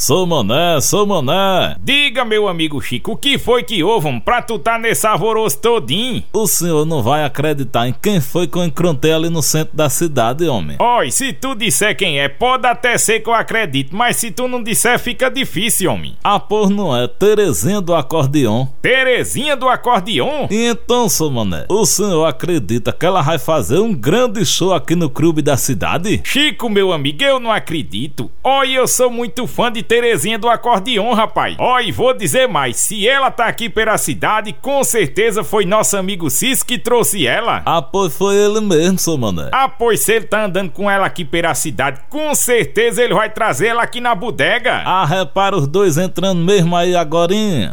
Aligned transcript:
Sou 0.00 0.24
Mané, 0.24 0.80
sou 0.80 1.04
Mané. 1.04 1.76
Diga, 1.78 2.24
meu 2.24 2.48
amigo 2.48 2.80
Chico, 2.80 3.12
o 3.12 3.16
que 3.18 3.36
foi 3.36 3.62
que 3.62 3.84
houve 3.84 4.18
pra 4.20 4.40
tu 4.40 4.58
tá 4.58 4.78
nesse 4.78 5.06
alvoroço 5.06 5.58
todinho? 5.58 6.22
O 6.32 6.46
senhor 6.46 6.86
não 6.86 7.02
vai 7.02 7.22
acreditar 7.22 7.86
em 7.86 7.92
quem 7.92 8.18
foi 8.18 8.46
que 8.46 8.56
eu 8.56 8.64
encontrei 8.64 9.12
ali 9.12 9.28
no 9.28 9.42
centro 9.42 9.76
da 9.76 9.90
cidade, 9.90 10.48
homem. 10.48 10.78
Oi, 10.80 11.10
se 11.10 11.34
tu 11.34 11.54
disser 11.54 11.94
quem 11.94 12.18
é, 12.18 12.30
pode 12.30 12.66
até 12.66 12.96
ser 12.96 13.20
que 13.20 13.28
eu 13.28 13.34
acredite, 13.34 13.94
mas 13.94 14.16
se 14.16 14.30
tu 14.30 14.48
não 14.48 14.62
disser, 14.62 14.98
fica 14.98 15.30
difícil, 15.30 15.92
homem. 15.92 16.16
Ah, 16.24 16.40
por 16.40 16.70
não 16.70 16.96
é 16.96 17.06
Terezinha 17.06 17.82
do 17.82 17.94
acordeon. 17.94 18.64
Terezinha 18.80 19.54
do 19.54 19.68
acordeon? 19.68 20.48
Então, 20.50 21.10
sou 21.10 21.30
Mané, 21.30 21.66
o 21.68 21.84
senhor 21.84 22.24
acredita 22.24 22.90
que 22.90 23.04
ela 23.04 23.20
vai 23.20 23.38
fazer 23.38 23.78
um 23.80 23.92
grande 23.92 24.46
show 24.46 24.72
aqui 24.72 24.96
no 24.96 25.10
clube 25.10 25.42
da 25.42 25.58
cidade? 25.58 26.22
Chico, 26.24 26.70
meu 26.70 26.90
amigo, 26.90 27.22
eu 27.22 27.38
não 27.38 27.52
acredito. 27.52 28.30
Oi, 28.42 28.72
eu 28.72 28.88
sou 28.88 29.10
muito 29.10 29.46
fã 29.46 29.70
de 29.70 29.89
Terezinha 29.90 30.38
do 30.38 30.48
acordeon, 30.48 31.12
rapaz. 31.14 31.56
Ó, 31.58 31.80
e 31.80 31.90
vou 31.90 32.14
dizer 32.14 32.46
mais: 32.46 32.76
se 32.76 33.08
ela 33.08 33.28
tá 33.28 33.46
aqui 33.46 33.68
pela 33.68 33.98
cidade, 33.98 34.52
com 34.52 34.84
certeza 34.84 35.42
foi 35.42 35.64
nosso 35.64 35.96
amigo 35.96 36.30
Cis 36.30 36.62
que 36.62 36.78
trouxe 36.78 37.26
ela. 37.26 37.60
Ah, 37.66 37.82
pois 37.82 38.16
foi 38.16 38.36
ele 38.36 38.60
mesmo, 38.60 39.00
seu 39.00 39.18
mané. 39.18 39.50
Ah, 39.50 39.68
pois 39.68 39.98
se 39.98 40.12
ele 40.12 40.26
tá 40.26 40.44
andando 40.44 40.70
com 40.70 40.88
ela 40.88 41.06
aqui 41.06 41.24
pela 41.24 41.52
cidade, 41.56 42.02
com 42.08 42.32
certeza 42.36 43.02
ele 43.02 43.14
vai 43.14 43.30
trazer 43.30 43.66
ela 43.66 43.82
aqui 43.82 44.00
na 44.00 44.14
bodega. 44.14 44.80
Ah, 44.84 45.04
repara 45.04 45.56
os 45.56 45.66
dois 45.66 45.98
entrando 45.98 46.38
mesmo 46.40 46.76
aí 46.76 46.94
agorinha. 46.94 47.72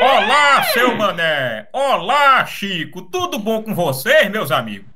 Olá, 0.00 0.62
seu 0.72 0.96
mané! 0.96 1.66
Olá, 1.70 2.46
Chico! 2.46 3.02
Tudo 3.02 3.38
bom 3.38 3.62
com 3.62 3.74
vocês, 3.74 4.30
meus 4.30 4.50
amigos? 4.50 4.86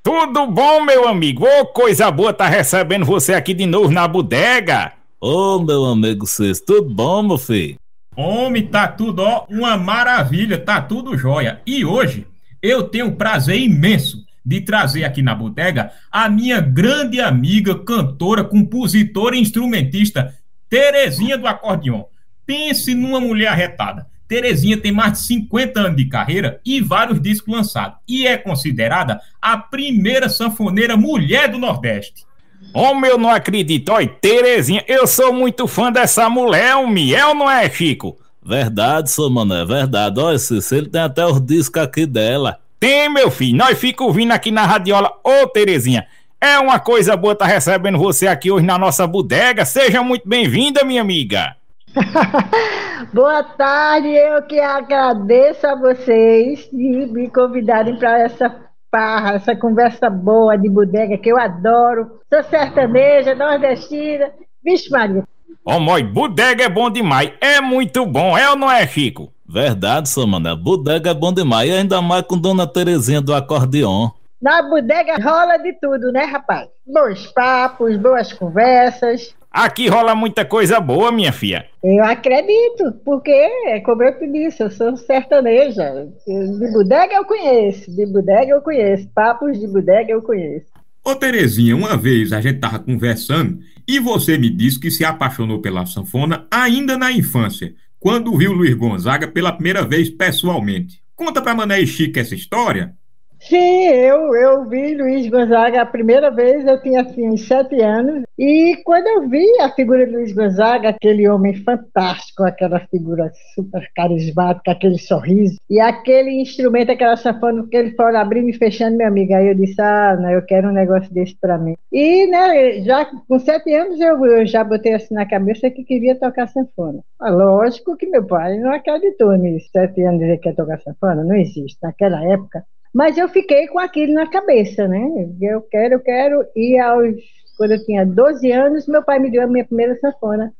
Tudo 0.00 0.46
bom, 0.46 0.80
meu 0.82 1.08
amigo? 1.08 1.44
Ô, 1.44 1.66
coisa 1.66 2.08
boa 2.08 2.32
tá 2.32 2.46
recebendo 2.46 3.04
você 3.04 3.34
aqui 3.34 3.52
de 3.52 3.66
novo 3.66 3.90
na 3.90 4.06
bodega. 4.06 4.97
Ô, 5.20 5.56
oh, 5.56 5.58
meu 5.64 5.84
amigo 5.84 6.28
Cês, 6.28 6.60
tudo 6.60 6.88
bom, 6.94 7.24
meu 7.24 7.38
filho? 7.38 7.74
Homem, 8.16 8.64
tá 8.68 8.86
tudo, 8.86 9.20
ó, 9.20 9.46
uma 9.50 9.76
maravilha, 9.76 10.56
tá 10.56 10.80
tudo 10.80 11.18
jóia. 11.18 11.60
E 11.66 11.84
hoje 11.84 12.24
eu 12.62 12.84
tenho 12.84 13.08
o 13.08 13.16
prazer 13.16 13.58
imenso 13.58 14.24
de 14.46 14.60
trazer 14.60 15.02
aqui 15.02 15.20
na 15.20 15.34
bodega 15.34 15.90
a 16.08 16.28
minha 16.28 16.60
grande 16.60 17.20
amiga, 17.20 17.76
cantora, 17.82 18.44
compositora 18.44 19.34
e 19.34 19.40
instrumentista, 19.40 20.36
Terezinha 20.70 21.36
do 21.36 21.48
Acordeon. 21.48 22.04
Pense 22.46 22.94
numa 22.94 23.18
mulher 23.18 23.48
arretada. 23.48 24.06
Terezinha 24.28 24.76
tem 24.76 24.92
mais 24.92 25.14
de 25.14 25.18
50 25.18 25.80
anos 25.80 25.96
de 25.96 26.04
carreira 26.04 26.60
e 26.64 26.80
vários 26.80 27.20
discos 27.20 27.52
lançados, 27.52 27.98
e 28.06 28.24
é 28.24 28.36
considerada 28.36 29.20
a 29.42 29.58
primeira 29.58 30.28
sanfoneira 30.28 30.96
mulher 30.96 31.48
do 31.48 31.58
Nordeste. 31.58 32.27
Homem, 32.74 33.10
eu 33.10 33.18
não 33.18 33.30
acredito. 33.30 33.90
Olha, 33.90 34.08
Terezinha, 34.08 34.84
eu 34.86 35.06
sou 35.06 35.32
muito 35.32 35.66
fã 35.66 35.90
dessa 35.90 36.28
mulher, 36.28 36.76
homem. 36.76 37.14
É 37.14 37.26
ou 37.26 37.34
não 37.34 37.50
é, 37.50 37.68
Chico? 37.68 38.16
Verdade, 38.42 39.10
seu 39.10 39.28
mano, 39.28 39.54
é 39.54 39.64
verdade. 39.64 40.20
Olha, 40.20 40.38
Cícero, 40.38 40.82
ele 40.82 40.90
tem 40.90 41.00
até 41.00 41.26
os 41.26 41.40
discos 41.40 41.82
aqui 41.82 42.06
dela. 42.06 42.58
Tem, 42.78 43.08
meu 43.08 43.30
filho. 43.30 43.56
Nós 43.56 43.78
ficamos 43.78 44.14
vindo 44.14 44.32
aqui 44.32 44.50
na 44.50 44.64
radiola. 44.64 45.12
Ô, 45.24 45.46
Terezinha, 45.48 46.06
é 46.40 46.58
uma 46.58 46.78
coisa 46.78 47.16
boa 47.16 47.32
estar 47.32 47.46
tá 47.46 47.52
recebendo 47.52 47.98
você 47.98 48.26
aqui 48.26 48.50
hoje 48.50 48.64
na 48.64 48.78
nossa 48.78 49.06
bodega. 49.06 49.64
Seja 49.64 50.02
muito 50.02 50.28
bem-vinda, 50.28 50.84
minha 50.84 51.00
amiga. 51.00 51.56
Boa 53.12 53.42
tarde, 53.42 54.08
eu 54.08 54.42
que 54.42 54.60
agradeço 54.60 55.66
a 55.66 55.74
vocês 55.74 56.68
de 56.70 57.06
me 57.06 57.28
convidarem 57.30 57.96
para 57.96 58.20
essa 58.20 58.67
farra, 58.90 59.34
essa 59.34 59.54
conversa 59.56 60.10
boa 60.10 60.56
de 60.56 60.68
bodega 60.68 61.18
que 61.18 61.30
eu 61.30 61.38
adoro. 61.38 62.20
Sou 62.32 62.42
sertaneja, 62.44 63.34
nordestina, 63.34 64.30
vixe 64.64 64.90
Maria. 64.90 65.24
Ô, 65.64 65.72
oh, 65.72 65.80
mãe, 65.80 66.04
bodega 66.04 66.64
é 66.64 66.68
bom 66.68 66.90
demais, 66.90 67.32
é 67.40 67.60
muito 67.60 68.04
bom, 68.06 68.36
é 68.36 68.48
ou 68.50 68.56
não 68.56 68.70
é, 68.70 68.86
Chico? 68.86 69.32
Verdade, 69.46 70.08
seu 70.08 70.26
mané, 70.26 70.54
bodega 70.54 71.10
é 71.10 71.14
bom 71.14 71.32
demais, 71.32 71.68
e 71.68 71.72
ainda 71.72 72.02
mais 72.02 72.22
com 72.22 72.38
Dona 72.38 72.66
Terezinha 72.66 73.20
do 73.20 73.34
acordeon. 73.34 74.10
Na 74.40 74.62
bodega 74.62 75.16
rola 75.16 75.56
de 75.58 75.72
tudo, 75.80 76.12
né, 76.12 76.24
rapaz? 76.24 76.68
Bons 76.86 77.26
papos, 77.28 77.96
boas 77.96 78.32
conversas. 78.32 79.34
Aqui 79.50 79.88
rola 79.88 80.14
muita 80.14 80.44
coisa 80.44 80.78
boa, 80.78 81.10
minha 81.10 81.32
filha. 81.32 81.66
Eu 81.82 82.04
acredito, 82.04 82.92
porque, 83.04 83.80
como 83.84 84.02
eu 84.02 84.18
te 84.18 84.30
disse, 84.30 84.62
eu 84.62 84.70
sou 84.70 84.96
sertaneja. 84.96 86.06
De 86.26 86.72
bodega 86.72 87.14
eu 87.14 87.24
conheço, 87.24 87.90
de 87.90 88.06
bodega 88.06 88.50
eu 88.52 88.60
conheço, 88.60 89.08
papos 89.14 89.58
de 89.58 89.66
bodega 89.66 90.12
eu 90.12 90.22
conheço. 90.22 90.66
Ô 91.04 91.14
Terezinha, 91.14 91.74
uma 91.74 91.96
vez 91.96 92.32
a 92.32 92.40
gente 92.40 92.60
tava 92.60 92.78
conversando 92.78 93.58
e 93.86 93.98
você 93.98 94.36
me 94.36 94.50
disse 94.50 94.78
que 94.78 94.90
se 94.90 95.04
apaixonou 95.04 95.60
pela 95.60 95.86
sanfona 95.86 96.46
ainda 96.50 96.98
na 96.98 97.10
infância, 97.10 97.72
quando 97.98 98.36
viu 98.36 98.52
Luiz 98.52 98.74
Gonzaga 98.74 99.26
pela 99.26 99.52
primeira 99.52 99.82
vez 99.86 100.10
pessoalmente. 100.10 101.00
Conta 101.16 101.40
pra 101.40 101.54
Mané 101.54 101.84
Chica 101.86 102.20
essa 102.20 102.34
história. 102.34 102.92
Sim, 103.40 103.86
eu, 103.86 104.34
eu 104.34 104.68
vi 104.68 104.96
Luiz 104.96 105.28
Gonzaga 105.28 105.82
a 105.82 105.86
primeira 105.86 106.28
vez, 106.28 106.66
eu 106.66 106.82
tinha 106.82 107.02
assim 107.02 107.36
sete 107.36 107.80
anos, 107.80 108.24
e 108.36 108.76
quando 108.84 109.06
eu 109.06 109.28
vi 109.28 109.46
a 109.60 109.70
figura 109.70 110.04
de 110.04 110.12
Luiz 110.12 110.32
Gonzaga, 110.32 110.88
aquele 110.88 111.28
homem 111.28 111.54
fantástico, 111.54 112.42
aquela 112.42 112.80
figura 112.88 113.30
super 113.54 113.88
carismática, 113.94 114.72
aquele 114.72 114.98
sorriso, 114.98 115.56
e 115.70 115.80
aquele 115.80 116.42
instrumento, 116.42 116.90
aquela 116.90 117.16
sanfona 117.16 117.64
que 117.70 117.76
ele 117.76 117.92
foi 117.92 118.16
abrindo 118.16 118.48
e 118.50 118.58
fechando, 118.58 118.96
minha 118.96 119.08
amiga, 119.08 119.36
aí 119.36 119.48
eu 119.48 119.54
disse, 119.54 119.80
ah, 119.80 120.16
não, 120.20 120.30
eu 120.30 120.42
quero 120.42 120.68
um 120.68 120.72
negócio 120.72 121.12
desse 121.14 121.36
para 121.40 121.56
mim. 121.56 121.76
E, 121.92 122.26
né, 122.26 122.82
já 122.82 123.04
com 123.06 123.38
sete 123.38 123.72
anos 123.72 124.00
eu, 124.00 124.24
eu 124.26 124.46
já 124.46 124.64
botei 124.64 124.94
assim 124.94 125.14
na 125.14 125.24
cabeça 125.24 125.70
que 125.70 125.84
queria 125.84 126.18
tocar 126.18 126.48
sanfona. 126.48 127.04
Ah, 127.20 127.30
lógico 127.30 127.96
que 127.96 128.06
meu 128.06 128.26
pai 128.26 128.58
não 128.58 128.72
acreditou 128.72 129.36
nisso, 129.36 129.68
sete 129.70 130.02
anos 130.02 130.20
dizer 130.20 130.38
que 130.38 130.48
ia 130.48 130.54
tocar 130.56 130.80
sanfona, 130.80 131.22
não 131.22 131.36
existe. 131.36 131.78
Naquela 131.80 132.22
época, 132.24 132.64
mas 132.98 133.16
eu 133.16 133.28
fiquei 133.28 133.68
com 133.68 133.78
aquilo 133.78 134.12
na 134.12 134.26
cabeça, 134.26 134.88
né? 134.88 135.00
Eu 135.40 135.62
quero, 135.62 135.94
eu 135.94 136.00
quero. 136.00 136.44
E 136.56 136.76
aos, 136.80 137.14
quando 137.56 137.70
eu 137.70 137.84
tinha 137.84 138.04
12 138.04 138.50
anos, 138.50 138.88
meu 138.88 139.04
pai 139.04 139.20
me 139.20 139.30
deu 139.30 139.44
a 139.44 139.46
minha 139.46 139.64
primeira 139.64 139.96
sanfona. 140.00 140.52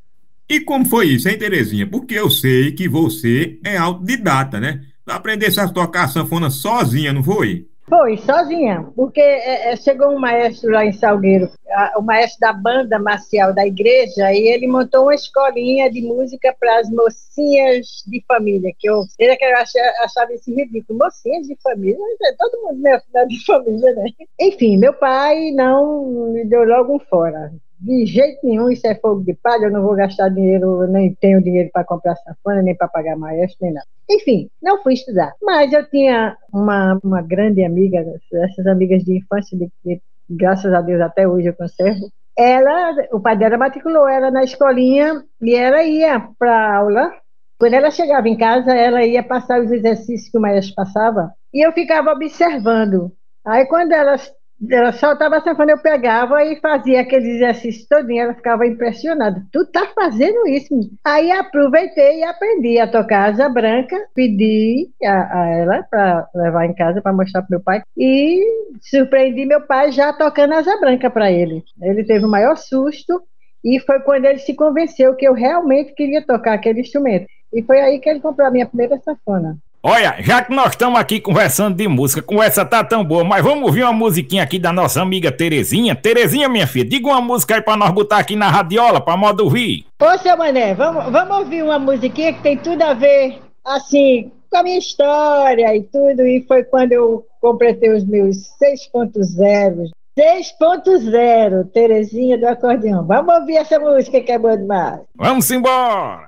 E 0.48 0.60
como 0.60 0.86
foi 0.86 1.06
isso, 1.06 1.28
hein, 1.28 1.36
Terezinha? 1.36 1.84
Porque 1.84 2.14
eu 2.14 2.30
sei 2.30 2.70
que 2.70 2.88
você 2.88 3.58
é 3.64 3.76
autodidata, 3.76 4.60
né? 4.60 4.82
Aprendesse 5.04 5.58
a 5.58 5.66
tocar 5.66 6.06
sanfona 6.06 6.48
sozinha, 6.48 7.12
não 7.12 7.24
foi? 7.24 7.66
Foi, 7.88 8.18
sozinha, 8.18 8.86
porque 8.94 9.20
é, 9.20 9.72
é, 9.72 9.76
chegou 9.76 10.08
um 10.08 10.18
maestro 10.18 10.70
lá 10.70 10.84
em 10.84 10.92
Salgueiro, 10.92 11.50
a, 11.70 11.94
o 11.98 12.02
maestro 12.02 12.40
da 12.40 12.52
banda 12.52 12.98
marcial 12.98 13.54
da 13.54 13.66
igreja, 13.66 14.30
e 14.32 14.46
ele 14.46 14.66
montou 14.66 15.04
uma 15.04 15.14
escolinha 15.14 15.90
de 15.90 16.02
música 16.02 16.54
para 16.60 16.80
as 16.80 16.90
mocinhas 16.90 17.86
de 18.06 18.22
família, 18.28 18.72
que 18.78 18.88
eu, 18.90 19.04
ele 19.18 19.34
que 19.36 19.44
eu 19.44 19.56
achava, 19.56 20.04
achava 20.04 20.32
esse 20.34 20.54
ridículo, 20.54 20.98
mocinhas 20.98 21.46
de 21.46 21.56
família, 21.62 21.98
é 22.24 22.32
todo 22.36 22.62
mundo 22.62 22.86
é 22.86 23.24
de 23.24 23.44
família, 23.46 23.94
né? 23.94 24.10
Enfim, 24.38 24.76
meu 24.76 24.92
pai 24.92 25.50
não 25.52 26.32
me 26.32 26.44
deu 26.44 26.64
logo 26.64 26.96
um 26.96 26.98
fora, 26.98 27.52
de 27.80 28.06
jeito 28.06 28.38
nenhum, 28.44 28.70
isso 28.70 28.86
é 28.86 28.94
fogo 28.94 29.22
de 29.22 29.34
palha, 29.34 29.66
eu 29.66 29.70
não 29.70 29.82
vou 29.82 29.94
gastar 29.94 30.28
dinheiro, 30.28 30.86
nem 30.88 31.14
tenho 31.14 31.42
dinheiro 31.42 31.70
para 31.72 31.84
comprar 31.84 32.16
sanfona, 32.16 32.62
nem 32.62 32.74
para 32.74 32.88
pagar 32.88 33.16
maestro, 33.16 33.58
nem 33.62 33.72
nada. 33.72 33.86
Enfim, 34.10 34.50
não 34.60 34.82
fui 34.82 34.94
estudar. 34.94 35.32
Mas 35.42 35.72
eu 35.72 35.88
tinha 35.88 36.36
uma, 36.52 36.98
uma 37.02 37.22
grande 37.22 37.64
amiga, 37.64 38.04
essas 38.32 38.66
amigas 38.66 39.04
de 39.04 39.18
infância, 39.18 39.56
de 39.56 39.70
que 39.82 40.00
graças 40.28 40.72
a 40.72 40.80
Deus 40.80 41.00
até 41.00 41.26
hoje 41.26 41.48
eu 41.48 41.54
conservo. 41.54 42.10
Ela, 42.36 42.94
o 43.12 43.20
pai 43.20 43.36
dela 43.36 43.58
matriculou 43.58 44.08
ela 44.08 44.30
na 44.30 44.44
escolinha 44.44 45.24
e 45.40 45.54
ela 45.54 45.82
ia 45.82 46.28
para 46.38 46.76
aula. 46.76 47.12
Quando 47.58 47.74
ela 47.74 47.90
chegava 47.90 48.28
em 48.28 48.36
casa, 48.36 48.72
ela 48.72 49.04
ia 49.04 49.22
passar 49.22 49.60
os 49.60 49.72
exercícios 49.72 50.30
que 50.30 50.38
o 50.38 50.40
maestro 50.40 50.74
passava 50.76 51.32
e 51.52 51.66
eu 51.66 51.72
ficava 51.72 52.12
observando. 52.12 53.10
Aí, 53.44 53.66
quando 53.66 53.92
elas 53.92 54.30
ela 54.70 54.92
soltava 54.92 55.36
a 55.36 55.40
sanfona, 55.40 55.72
eu 55.72 55.78
pegava 55.78 56.42
e 56.44 56.60
fazia 56.60 57.00
aquele 57.00 57.30
exercício 57.30 57.86
todinho, 57.88 58.22
ela 58.22 58.34
ficava 58.34 58.66
impressionada. 58.66 59.44
Tu 59.52 59.64
tá 59.66 59.86
fazendo 59.94 60.46
isso? 60.48 60.74
Aí 61.04 61.30
aproveitei 61.30 62.20
e 62.20 62.24
aprendi 62.24 62.78
a 62.78 62.90
tocar 62.90 63.30
asa 63.30 63.48
branca, 63.48 63.96
pedi 64.14 64.90
a, 65.04 65.42
a 65.42 65.48
ela 65.48 65.82
para 65.88 66.28
levar 66.34 66.66
em 66.66 66.74
casa 66.74 67.00
para 67.00 67.12
mostrar 67.12 67.42
pro 67.42 67.52
meu 67.52 67.60
pai 67.60 67.82
e 67.96 68.44
surpreendi 68.82 69.46
meu 69.46 69.60
pai 69.60 69.92
já 69.92 70.12
tocando 70.12 70.54
asa 70.54 70.76
branca 70.80 71.08
para 71.08 71.30
ele. 71.30 71.62
Ele 71.80 72.04
teve 72.04 72.24
o 72.24 72.30
maior 72.30 72.56
susto 72.56 73.22
e 73.64 73.78
foi 73.80 74.00
quando 74.00 74.24
ele 74.24 74.38
se 74.38 74.54
convenceu 74.54 75.14
que 75.14 75.26
eu 75.26 75.34
realmente 75.34 75.94
queria 75.94 76.24
tocar 76.24 76.54
aquele 76.54 76.80
instrumento. 76.80 77.26
E 77.52 77.62
foi 77.62 77.80
aí 77.80 77.98
que 77.98 78.08
ele 78.08 78.20
comprou 78.20 78.46
a 78.46 78.50
minha 78.50 78.66
primeira 78.66 78.98
sanfona. 78.98 79.56
Olha, 79.80 80.16
já 80.20 80.42
que 80.42 80.52
nós 80.52 80.70
estamos 80.70 80.98
aqui 80.98 81.20
conversando 81.20 81.76
de 81.76 81.86
música, 81.86 82.20
conversa 82.20 82.64
tá 82.64 82.82
tão 82.82 83.04
boa, 83.04 83.22
mas 83.22 83.44
vamos 83.44 83.64
ouvir 83.64 83.84
uma 83.84 83.92
musiquinha 83.92 84.42
aqui 84.42 84.58
da 84.58 84.72
nossa 84.72 85.00
amiga 85.00 85.30
Terezinha. 85.30 85.94
Terezinha, 85.94 86.48
minha 86.48 86.66
filha, 86.66 86.84
diga 86.84 87.06
uma 87.06 87.20
música 87.20 87.54
aí 87.54 87.62
pra 87.62 87.76
nós 87.76 87.92
botar 87.92 88.18
aqui 88.18 88.34
na 88.34 88.50
radiola, 88.50 89.00
pra 89.00 89.16
modo 89.16 89.44
ouvir. 89.44 89.86
Ô, 90.02 90.18
seu 90.18 90.36
Mané, 90.36 90.74
vamos, 90.74 91.12
vamos 91.12 91.38
ouvir 91.38 91.62
uma 91.62 91.78
musiquinha 91.78 92.32
que 92.32 92.42
tem 92.42 92.58
tudo 92.58 92.82
a 92.82 92.92
ver, 92.92 93.38
assim, 93.64 94.32
com 94.50 94.58
a 94.58 94.62
minha 94.64 94.78
história 94.78 95.76
e 95.76 95.82
tudo, 95.84 96.26
e 96.26 96.44
foi 96.48 96.64
quando 96.64 96.92
eu 96.92 97.24
completei 97.40 97.90
os 97.90 98.04
meus 98.04 98.36
6.0. 98.60 99.90
6.0, 100.18 101.70
Terezinha 101.72 102.36
do 102.36 102.48
acordeão. 102.48 103.06
Vamos 103.06 103.32
ouvir 103.32 103.58
essa 103.58 103.78
música 103.78 104.20
que 104.20 104.32
é 104.32 104.38
boa 104.38 104.58
demais. 104.58 105.02
Vamos 105.14 105.48
embora! 105.52 106.26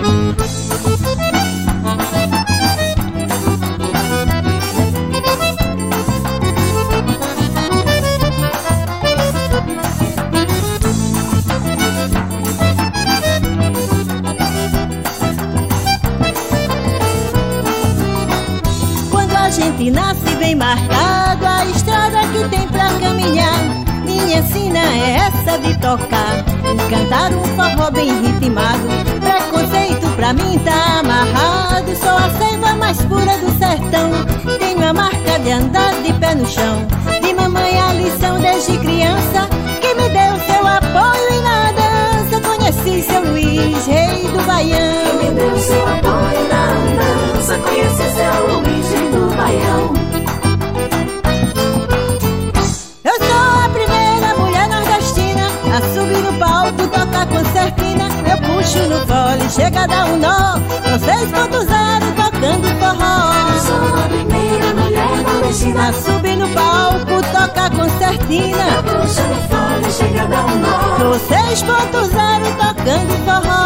gente 0.00 0.29
bem 28.00 28.08
ritmado. 28.22 28.88
Preconceito 29.20 30.16
pra 30.16 30.32
mim 30.32 30.58
tá 30.64 31.00
amarrado, 31.00 31.94
sou 31.96 32.16
a 32.16 32.30
seiva 32.38 32.74
mais 32.74 33.00
pura 33.02 33.36
do 33.38 33.58
sertão. 33.58 34.10
Tenho 34.58 34.88
a 34.88 34.92
marca 34.92 35.38
de 35.38 35.50
andar 35.50 35.94
de 36.02 36.12
pé 36.14 36.34
no 36.34 36.46
chão. 36.46 36.86
De 37.20 37.34
mamãe 37.34 37.78
a 37.78 37.92
lição 37.92 38.40
desde 38.40 38.78
criança 38.78 39.48
que 39.82 39.94
me 39.94 40.08
deu 40.08 40.32
seu 40.48 40.66
apoio 40.66 41.30
e 41.30 41.40
na 41.42 41.72
dança. 41.72 42.40
Conheci 42.48 43.02
seu 43.02 43.20
Luiz, 43.22 43.86
rei 43.86 44.22
do 44.32 44.46
Baião. 44.46 45.18
Que 45.20 45.26
me 45.26 45.34
deu 45.34 45.58
seu 45.58 45.82
apoio 45.82 46.48
na 46.48 46.66
dança. 47.00 47.58
Conheci 47.58 48.06
seu 48.16 48.60
Luiz, 48.60 48.92
rei 48.92 49.10
do 49.10 49.36
Baião. 49.36 49.99
Eu 58.70 58.74
puxo 58.74 58.88
no 58.88 59.00
fole, 59.04 59.50
chega 59.50 59.82
a 59.82 59.86
dar 59.88 60.06
um 60.06 60.16
nó. 60.18 60.56
No 60.56 60.96
6.0 60.96 62.14
tocando 62.14 62.68
forró. 62.78 63.16
Sou 63.66 63.82
a 63.98 64.08
primeira 64.08 64.74
mulher 64.74 65.22
nordestina 65.24 65.92
subir 65.92 66.36
no 66.36 66.48
palco, 66.50 67.20
tocar 67.32 67.70
concertina. 67.70 68.64
Eu 68.76 68.82
puxo 68.84 69.22
no 69.22 69.34
fole, 69.48 69.90
chega 69.90 70.22
a 70.22 70.26
dar 70.26 70.44
um 70.46 70.58
nó. 70.60 70.98
No 70.98 71.18
6.0 71.18 72.46
tocando 72.58 73.14
forró. 73.24 73.60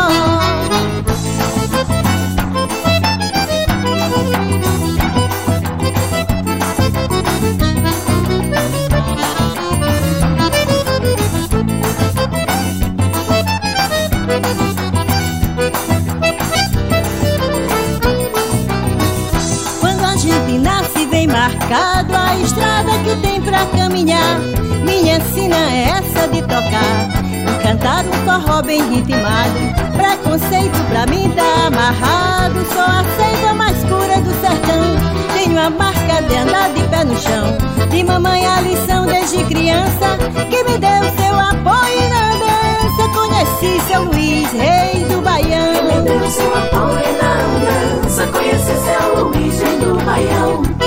Estrada 22.42 22.90
que 23.04 23.16
tem 23.26 23.40
pra 23.40 23.66
caminhar. 23.66 24.38
Minha 24.84 25.20
sina 25.32 25.56
é 25.56 25.98
essa 25.98 26.28
de 26.28 26.42
tocar 26.42 27.24
cantar 27.64 28.04
um 28.04 28.12
forró 28.24 28.62
bem 28.62 28.82
ritmado. 28.90 29.54
Preconceito 29.96 30.78
pra 30.90 31.06
mim 31.06 31.30
tá 31.30 31.66
amarrado, 31.66 32.64
sou 32.66 32.82
a 32.82 33.04
seiva 33.16 33.54
mais 33.54 33.78
pura 33.84 34.20
do 34.20 34.30
sertão. 34.40 35.34
Tenho 35.34 35.58
a 35.58 35.70
marca 35.70 36.22
de 36.22 36.36
andar 36.36 36.70
de 36.74 36.82
pé 36.88 37.04
no 37.04 37.16
chão. 37.18 37.56
De 37.90 38.04
mamãe 38.04 38.46
a 38.46 38.60
lição 38.60 39.06
desde 39.06 39.42
criança 39.44 40.18
que 40.50 40.62
me 40.64 40.78
deu 40.78 41.04
seu 41.16 41.38
apoio 41.38 42.08
na 42.10 42.34
dança. 42.44 43.08
Conheci 43.14 43.80
seu 43.88 44.04
Luiz, 44.04 44.52
rei 44.52 45.04
do 45.04 45.22
Baião. 45.22 45.74
Que 45.74 45.82
me 45.82 46.02
deu 46.02 46.30
seu 46.30 46.54
apoio 46.54 47.18
na 47.22 48.02
dança. 48.02 48.26
Conheci 48.26 48.72
seu 48.84 49.24
Luiz, 49.24 49.60
rei 49.60 49.78
do 49.78 50.04
Baião. 50.04 50.83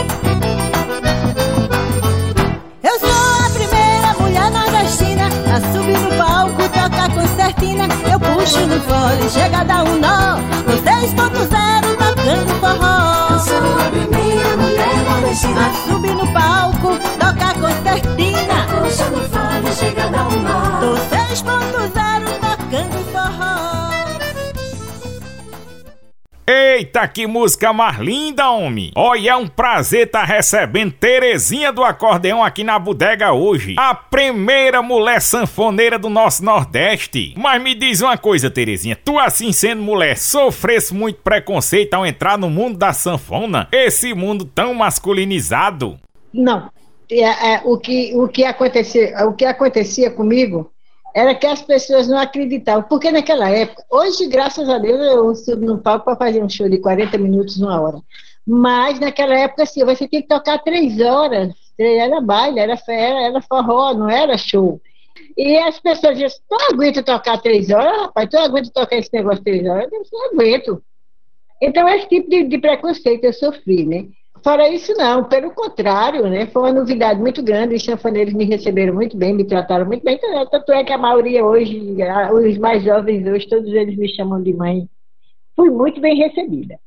No 8.47 8.79
fole, 8.81 9.29
chega 9.29 9.59
a 9.59 9.63
dar 9.65 9.83
um 9.83 9.99
nó. 9.99 10.37
No 10.37 10.73
6.0 10.81 11.97
tocando 11.97 12.53
forró. 12.61 13.27
Eu 13.29 13.39
sou 13.39 13.57
a 13.57 13.89
primeira 13.89 14.55
mulher 14.55 14.95
nordestina 15.03 15.67
a 15.67 15.73
subir 15.73 16.15
no 16.15 16.25
palco, 16.31 16.97
tocar 17.19 17.53
concertina. 17.55 18.65
Eu 18.71 18.83
puxo 18.83 19.46
Eita, 26.97 27.07
que 27.07 27.27
música 27.27 27.71
mais 27.71 27.99
linda, 27.99 28.49
homem! 28.49 28.91
Olha, 28.95 29.29
é 29.29 29.35
um 29.35 29.47
prazer 29.47 30.09
tá 30.09 30.23
recebendo 30.23 30.91
Terezinha 30.93 31.71
do 31.71 31.83
Acordeão 31.83 32.43
aqui 32.43 32.63
na 32.63 32.79
bodega 32.79 33.31
hoje. 33.33 33.75
A 33.77 33.93
primeira 33.93 34.81
mulher 34.81 35.21
sanfoneira 35.21 35.99
do 35.99 36.09
nosso 36.09 36.43
Nordeste. 36.43 37.35
Mas 37.37 37.61
me 37.61 37.75
diz 37.75 38.01
uma 38.01 38.17
coisa, 38.17 38.49
Terezinha. 38.49 38.95
Tu, 38.95 39.19
assim 39.19 39.51
sendo 39.51 39.83
mulher, 39.83 40.17
sofresse 40.17 40.91
muito 40.91 41.19
preconceito 41.21 41.93
ao 41.93 42.03
entrar 42.03 42.35
no 42.35 42.49
mundo 42.49 42.79
da 42.79 42.91
sanfona? 42.91 43.67
Esse 43.71 44.15
mundo 44.15 44.43
tão 44.43 44.73
masculinizado? 44.73 45.99
Não. 46.33 46.71
É, 47.11 47.53
é, 47.53 47.61
o, 47.63 47.77
que, 47.77 48.11
o, 48.15 48.27
que 48.27 48.43
acontecia, 48.43 49.23
o 49.27 49.33
que 49.33 49.45
acontecia 49.45 50.09
comigo 50.09 50.71
era 51.15 51.33
que 51.33 51.47
as 51.47 51.61
pessoas 51.61 52.07
não 52.07 52.17
acreditavam. 52.17 52.83
Porque 52.83 53.11
naquela 53.11 53.49
época, 53.49 53.83
hoje, 53.89 54.27
graças 54.27 54.69
a 54.69 54.77
Deus, 54.77 54.99
eu 54.99 55.35
subo 55.35 55.65
no 55.65 55.77
palco 55.79 56.05
para 56.05 56.15
fazer 56.15 56.43
um 56.43 56.49
show 56.49 56.69
de 56.69 56.77
40 56.77 57.17
minutos, 57.17 57.59
uma 57.59 57.79
hora. 57.81 57.97
Mas 58.45 58.99
naquela 58.99 59.37
época, 59.37 59.63
assim, 59.63 59.83
você 59.83 60.07
tinha 60.07 60.21
que 60.21 60.27
tocar 60.27 60.59
três 60.59 60.99
horas. 61.01 61.53
Era 61.77 62.21
baile, 62.21 62.59
era 62.59 62.77
fera, 62.77 63.21
era 63.21 63.41
forró, 63.41 63.93
não 63.93 64.09
era 64.09 64.37
show. 64.37 64.81
E 65.37 65.57
as 65.57 65.79
pessoas 65.79 66.17
diziam, 66.17 66.41
tu 66.49 66.57
aguenta 66.71 67.03
tocar 67.03 67.37
três 67.39 67.69
horas, 67.69 67.97
rapaz? 68.01 68.29
Tu 68.29 68.37
aguenta 68.37 68.69
tocar 68.71 68.97
esse 68.97 69.09
negócio 69.13 69.43
três 69.43 69.67
horas? 69.67 69.91
Eu 69.91 70.01
não 70.11 70.25
aguento. 70.31 70.81
Então, 71.61 71.87
esse 71.89 72.07
tipo 72.07 72.29
de, 72.29 72.43
de 72.43 72.57
preconceito 72.57 73.23
eu 73.23 73.33
sofri, 73.33 73.85
né? 73.85 74.07
Fora 74.43 74.69
isso, 74.69 74.93
não, 74.93 75.23
pelo 75.23 75.51
contrário, 75.51 76.27
né? 76.27 76.47
Foi 76.47 76.63
uma 76.63 76.73
novidade 76.73 77.19
muito 77.19 77.43
grande. 77.43 77.75
Os 77.75 77.83
sanfoneiros 77.83 78.33
me 78.33 78.45
receberam 78.45 78.93
muito 78.93 79.17
bem, 79.17 79.33
me 79.33 79.43
trataram 79.43 79.85
muito 79.85 80.03
bem. 80.03 80.19
Tanto 80.51 80.71
é 80.71 80.83
que 80.83 80.93
a 80.93 80.97
maioria 80.97 81.45
hoje, 81.45 81.95
os 82.33 82.57
mais 82.57 82.83
jovens 82.83 83.25
hoje, 83.25 83.47
todos 83.47 83.71
eles 83.73 83.97
me 83.97 84.07
chamam 84.15 84.41
de 84.41 84.53
mãe. 84.53 84.87
Fui 85.55 85.69
muito 85.69 85.99
bem 85.99 86.15
recebida. 86.15 86.79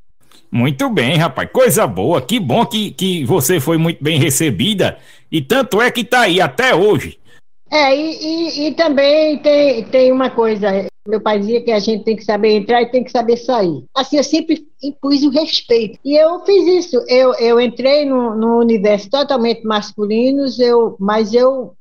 Muito 0.50 0.88
bem, 0.90 1.16
rapaz. 1.16 1.48
Coisa 1.52 1.86
boa. 1.86 2.20
Que 2.20 2.40
bom 2.40 2.64
que, 2.66 2.90
que 2.90 3.24
você 3.24 3.60
foi 3.60 3.78
muito 3.78 4.02
bem 4.02 4.18
recebida. 4.18 4.98
E 5.30 5.40
tanto 5.40 5.80
é 5.80 5.90
que 5.90 6.02
tá 6.02 6.22
aí 6.22 6.40
até 6.40 6.74
hoje. 6.74 7.18
É, 7.70 7.94
e, 7.94 8.16
e, 8.20 8.66
e, 8.66 8.74
também 8.74 9.38
tem, 9.38 9.84
tem 9.84 10.10
uma 10.10 10.28
coisa, 10.28 10.68
meu 11.10 11.20
pai 11.20 11.38
dizia 11.38 11.62
que 11.62 11.70
a 11.70 11.78
gente 11.78 12.04
tem 12.04 12.16
que 12.16 12.24
saber 12.24 12.52
entrar 12.52 12.82
e 12.82 12.90
tem 12.90 13.04
que 13.04 13.10
saber 13.10 13.36
sair. 13.36 13.84
Assim, 13.94 14.16
eu 14.16 14.24
sempre 14.24 14.66
impus 14.82 15.22
o 15.22 15.30
respeito. 15.30 15.98
E 16.04 16.16
eu 16.16 16.40
fiz 16.44 16.86
isso. 16.86 17.04
Eu, 17.08 17.34
eu 17.34 17.60
entrei 17.60 18.04
no, 18.04 18.34
no 18.34 18.58
universo 18.58 19.10
totalmente 19.10 19.64
masculino, 19.64 20.44
eu, 20.58 20.96
mas 20.98 21.34
eu 21.34 21.74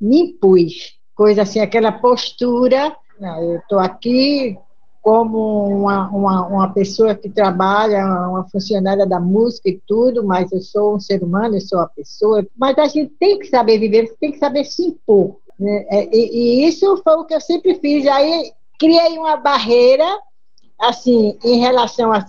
me 0.00 0.20
impus. 0.20 0.96
Coisa 1.14 1.42
assim, 1.42 1.60
aquela 1.60 1.92
postura. 1.92 2.96
Eu 3.20 3.58
estou 3.58 3.78
aqui 3.78 4.56
como 5.02 5.68
uma, 5.68 6.08
uma, 6.10 6.46
uma 6.46 6.72
pessoa 6.72 7.14
que 7.14 7.28
trabalha, 7.28 8.04
uma 8.28 8.48
funcionária 8.48 9.06
da 9.06 9.18
música 9.18 9.68
e 9.68 9.80
tudo, 9.86 10.22
mas 10.22 10.52
eu 10.52 10.60
sou 10.60 10.96
um 10.96 11.00
ser 11.00 11.22
humano, 11.22 11.56
eu 11.56 11.60
sou 11.60 11.78
uma 11.78 11.88
pessoa. 11.88 12.46
Mas 12.56 12.76
a 12.78 12.86
gente 12.86 13.12
tem 13.18 13.38
que 13.38 13.46
saber 13.46 13.78
viver, 13.78 14.14
tem 14.20 14.32
que 14.32 14.38
saber 14.38 14.64
se 14.64 14.82
impor. 14.82 15.36
Né? 15.58 15.86
É, 15.88 16.14
e, 16.14 16.62
e, 16.62 16.68
isso 16.68 16.96
foi 17.02 17.14
o 17.14 17.24
que 17.24 17.34
eu 17.34 17.40
sempre 17.40 17.74
fiz. 17.76 18.06
Aí 18.06 18.52
criei 18.78 19.18
uma 19.18 19.36
barreira, 19.36 20.06
assim, 20.78 21.36
em 21.44 21.58
relação 21.58 22.12
a. 22.12 22.24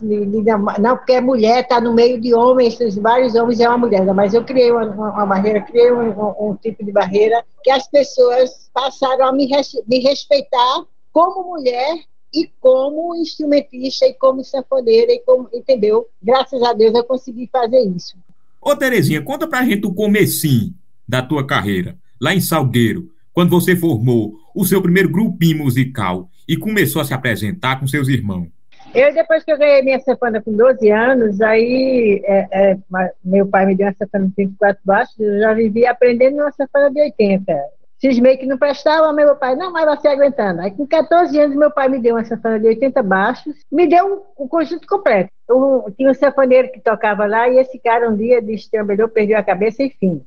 Não, 0.80 0.98
porque 0.98 1.14
a 1.14 1.22
mulher 1.22 1.64
está 1.64 1.80
no 1.80 1.94
meio 1.94 2.20
de 2.20 2.34
homens, 2.34 2.78
vários 2.98 3.36
homens 3.36 3.60
é 3.60 3.70
uma 3.70 3.78
mulher, 3.78 4.04
mas 4.14 4.34
eu 4.34 4.44
criei 4.44 4.72
uma, 4.72 4.86
uma 4.86 5.26
barreira, 5.26 5.62
criei 5.62 5.92
um, 5.92 6.10
um, 6.10 6.50
um, 6.50 6.56
tipo 6.56 6.84
de 6.84 6.92
barreira 6.92 7.46
que 7.64 7.70
as 7.70 7.88
pessoas 7.88 8.70
passaram 8.74 9.28
a 9.28 9.32
me, 9.32 9.48
me 9.88 10.00
respeitar 10.00 10.84
como 11.12 11.44
mulher 11.52 12.00
e 12.34 12.50
como 12.60 13.16
instrumentista 13.16 14.06
e 14.06 14.14
como 14.14 14.44
sanfoneira 14.44 15.12
e 15.12 15.20
como, 15.20 15.50
entendeu? 15.54 16.08
Graças 16.22 16.62
a 16.64 16.74
Deus 16.74 16.94
eu 16.94 17.04
consegui 17.04 17.50
fazer 17.52 17.82
isso. 17.82 18.16
Ô 18.62 18.76
Terezinha, 18.76 19.22
conta 19.22 19.48
pra 19.48 19.64
gente 19.64 19.88
o 19.88 19.94
comecinho 19.94 20.74
da 21.08 21.22
tua 21.22 21.46
carreira, 21.46 21.98
lá 22.22 22.34
em 22.34 22.42
Salgueiro, 22.42 23.10
quando 23.40 23.52
você 23.52 23.74
formou 23.74 24.34
o 24.54 24.66
seu 24.66 24.82
primeiro 24.82 25.08
grupinho 25.08 25.60
musical 25.60 26.28
e 26.46 26.58
começou 26.58 27.02
a 27.02 27.06
se 27.06 27.14
apresentar 27.14 27.80
com 27.80 27.88
seus 27.88 28.10
irmãos. 28.10 28.50
Eu, 28.94 29.14
depois 29.14 29.46
que 29.46 29.52
eu 29.54 29.58
ganhei 29.58 29.82
minha 29.82 29.98
sanfona 30.02 30.42
com 30.42 30.52
12 30.52 30.92
anos, 30.92 31.40
aí 31.40 32.22
é, 32.26 32.48
é, 32.52 32.78
meu 33.24 33.48
pai 33.48 33.66
me 33.66 33.78
deu 33.78 33.88
uma 33.88 33.96
sanfona 33.98 34.28
de 34.28 34.34
24 34.36 34.82
baixos, 34.84 35.18
eu 35.18 35.40
já 35.40 35.54
vivia 35.54 35.92
aprendendo 35.92 36.36
uma 36.36 36.52
sanfona 36.52 36.92
de 36.92 37.00
80. 37.00 37.56
Cismei 37.98 38.36
que 38.36 38.46
não 38.46 38.58
prestava, 38.58 39.14
meu 39.14 39.34
pai, 39.38 39.56
não, 39.56 39.72
mas 39.72 39.86
você 39.86 40.10
aguentando. 40.10 40.60
Aí 40.60 40.72
com 40.72 40.86
14 40.86 41.40
anos, 41.40 41.56
meu 41.56 41.72
pai 41.72 41.88
me 41.88 42.00
deu 42.00 42.16
uma 42.16 42.26
sanfona 42.26 42.60
de 42.60 42.68
80 42.68 43.02
baixos, 43.02 43.56
me 43.72 43.88
deu 43.88 44.06
um, 44.38 44.44
um 44.44 44.48
conjunto 44.50 44.86
completo. 44.86 45.30
Eu, 45.48 45.86
tinha 45.96 46.12
um 46.12 46.14
sanfoneiro 46.14 46.74
que 46.74 46.82
tocava 46.82 47.26
lá 47.26 47.48
e 47.48 47.58
esse 47.58 47.80
cara 47.80 48.10
um 48.10 48.18
dia 48.18 48.42
destrambelhou, 48.42 49.08
perdeu 49.08 49.38
a 49.38 49.44
cabeça, 49.44 49.82
enfim. 49.82 50.26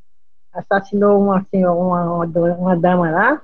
Assassinou 0.52 1.20
uma, 1.20 1.38
assim, 1.38 1.64
uma, 1.64 2.24
uma, 2.24 2.54
uma 2.54 2.76
dama 2.76 3.10
lá 3.10 3.42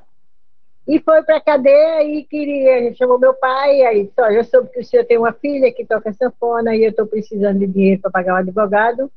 e 0.89 0.99
foi 1.01 1.23
para 1.23 1.37
a 1.37 1.41
cadeia 1.41 2.03
e 2.03 2.25
queria, 2.25 2.95
chamou 2.95 3.19
meu 3.19 3.35
pai, 3.35 3.83
aí 3.83 4.05
disse, 4.05 4.19
olha, 4.21 4.37
eu 4.37 4.45
soube 4.45 4.71
que 4.71 4.81
o 4.81 4.85
senhor 4.85 5.05
tem 5.05 5.19
uma 5.19 5.35
filha 5.35 5.71
que 5.71 5.85
toca 5.85 6.11
sanfona 6.15 6.75
e 6.75 6.83
eu 6.83 6.89
estou 6.89 7.07
precisando 7.07 7.59
de 7.59 7.67
dinheiro 7.67 8.01
para 8.01 8.11
pagar 8.11 8.33
o 8.33 8.37
advogado 8.39 9.13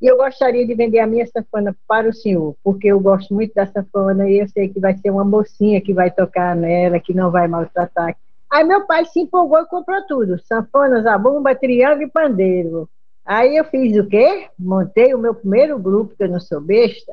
e 0.00 0.06
eu 0.06 0.16
gostaria 0.16 0.66
de 0.66 0.74
vender 0.74 0.98
a 0.98 1.06
minha 1.06 1.26
sanfona 1.26 1.76
para 1.86 2.08
o 2.08 2.12
senhor, 2.12 2.56
porque 2.64 2.88
eu 2.88 2.98
gosto 2.98 3.34
muito 3.34 3.52
da 3.52 3.66
sanfona 3.66 4.30
e 4.30 4.38
eu 4.38 4.48
sei 4.48 4.70
que 4.70 4.80
vai 4.80 4.96
ser 4.96 5.10
uma 5.10 5.22
mocinha 5.22 5.78
que 5.82 5.92
vai 5.92 6.10
tocar 6.10 6.56
nela, 6.56 6.98
que 6.98 7.12
não 7.12 7.30
vai 7.30 7.46
maltratar. 7.46 8.16
Aí 8.50 8.64
meu 8.64 8.86
pai 8.86 9.04
se 9.04 9.20
empolgou 9.20 9.60
e 9.60 9.66
comprou 9.66 10.00
tudo, 10.06 10.40
sanfona, 10.46 11.02
zabumba, 11.02 11.54
triângulo 11.54 12.04
e 12.04 12.10
pandeiro. 12.10 12.88
Aí 13.26 13.58
eu 13.58 13.64
fiz 13.66 13.94
o 13.98 14.06
quê? 14.08 14.48
Montei 14.58 15.12
o 15.12 15.18
meu 15.18 15.34
primeiro 15.34 15.78
grupo, 15.78 16.16
que 16.16 16.24
eu 16.24 16.30
não 16.30 16.40
sou 16.40 16.62
besta, 16.62 17.12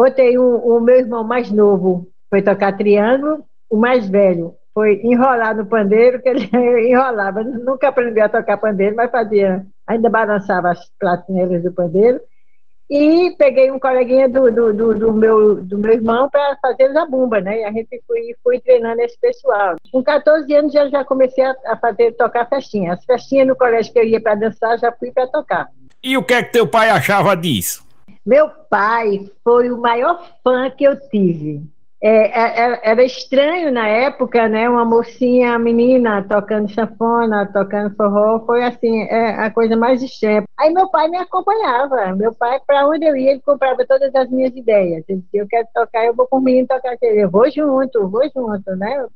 botei 0.00 0.38
o, 0.38 0.80
meu 0.80 0.96
irmão 0.96 1.22
mais 1.22 1.50
novo 1.50 2.08
foi 2.30 2.40
tocar 2.40 2.74
triângulo, 2.74 3.44
o 3.68 3.76
mais 3.76 4.08
velho 4.08 4.54
foi 4.72 4.98
enrolar 5.04 5.54
no 5.54 5.66
pandeiro, 5.66 6.22
que 6.22 6.28
ele 6.30 6.48
enrolava, 6.88 7.44
nunca 7.44 7.88
aprendeu 7.88 8.24
a 8.24 8.28
tocar 8.30 8.56
pandeiro, 8.56 8.96
mas 8.96 9.10
fazia, 9.10 9.66
ainda 9.86 10.08
balançava 10.08 10.70
as 10.70 10.88
platineiras 10.98 11.62
do 11.62 11.70
pandeiro. 11.70 12.18
E 12.88 13.36
peguei 13.36 13.70
um 13.70 13.78
coleguinha 13.78 14.26
do, 14.26 14.50
do, 14.50 14.72
do, 14.72 14.94
do 14.94 15.12
meu, 15.12 15.56
do 15.56 15.78
meu 15.78 15.92
irmão 15.92 16.30
para 16.30 16.56
fazer 16.62 16.92
zabumba, 16.92 17.40
né? 17.40 17.60
E 17.60 17.64
a 17.64 17.70
gente 17.70 18.02
foi, 18.06 18.34
foi 18.42 18.58
treinando 18.58 19.02
esse 19.02 19.20
pessoal. 19.20 19.76
Com 19.92 20.02
14 20.02 20.52
anos 20.54 20.74
eu 20.74 20.90
já 20.90 21.04
comecei 21.04 21.44
a, 21.44 21.54
a 21.66 21.76
fazer, 21.76 22.12
tocar 22.12 22.48
festinha. 22.48 22.94
As 22.94 23.04
festinhas 23.04 23.46
no 23.46 23.54
colégio 23.54 23.92
que 23.92 23.98
eu 23.98 24.04
ia 24.04 24.20
para 24.20 24.34
dançar, 24.34 24.78
já 24.78 24.90
fui 24.90 25.12
para 25.12 25.28
tocar. 25.28 25.68
E 26.02 26.16
o 26.16 26.24
que 26.24 26.34
é 26.34 26.42
que 26.42 26.52
teu 26.52 26.66
pai 26.66 26.90
achava 26.90 27.36
disso? 27.36 27.89
Meu 28.24 28.48
pai 28.48 29.30
foi 29.42 29.70
o 29.70 29.80
maior 29.80 30.22
fã 30.42 30.70
que 30.70 30.84
eu 30.84 30.98
tive. 31.08 31.62
É, 32.02 32.08
é, 32.08 32.72
é, 32.72 32.80
era 32.82 33.04
estranho 33.04 33.70
na 33.70 33.86
época, 33.86 34.48
né? 34.48 34.66
Uma 34.68 34.86
mocinha, 34.86 35.58
menina, 35.58 36.26
tocando 36.26 36.72
sanfona, 36.72 37.50
tocando 37.52 37.94
forró, 37.94 38.40
foi 38.46 38.64
assim, 38.64 39.02
é 39.02 39.32
a 39.32 39.50
coisa 39.50 39.76
mais 39.76 40.02
estranha. 40.02 40.44
Aí 40.58 40.72
meu 40.72 40.88
pai 40.88 41.08
me 41.08 41.18
acompanhava. 41.18 42.14
Meu 42.16 42.34
pai, 42.34 42.58
para 42.66 42.86
onde 42.88 43.04
eu 43.04 43.14
ia, 43.14 43.32
ele 43.32 43.42
comprava 43.42 43.84
todas 43.86 44.14
as 44.14 44.30
minhas 44.30 44.54
ideias. 44.56 45.04
Dizia, 45.06 45.42
eu 45.42 45.46
quero 45.46 45.68
tocar, 45.74 46.06
eu 46.06 46.14
vou 46.14 46.26
com 46.26 46.38
o 46.38 46.40
menino 46.40 46.66
tocar. 46.66 46.96
Eu 47.02 47.30
vou 47.30 47.50
junto, 47.50 48.08
vou 48.08 48.22
junto, 48.34 48.76
né? 48.76 49.06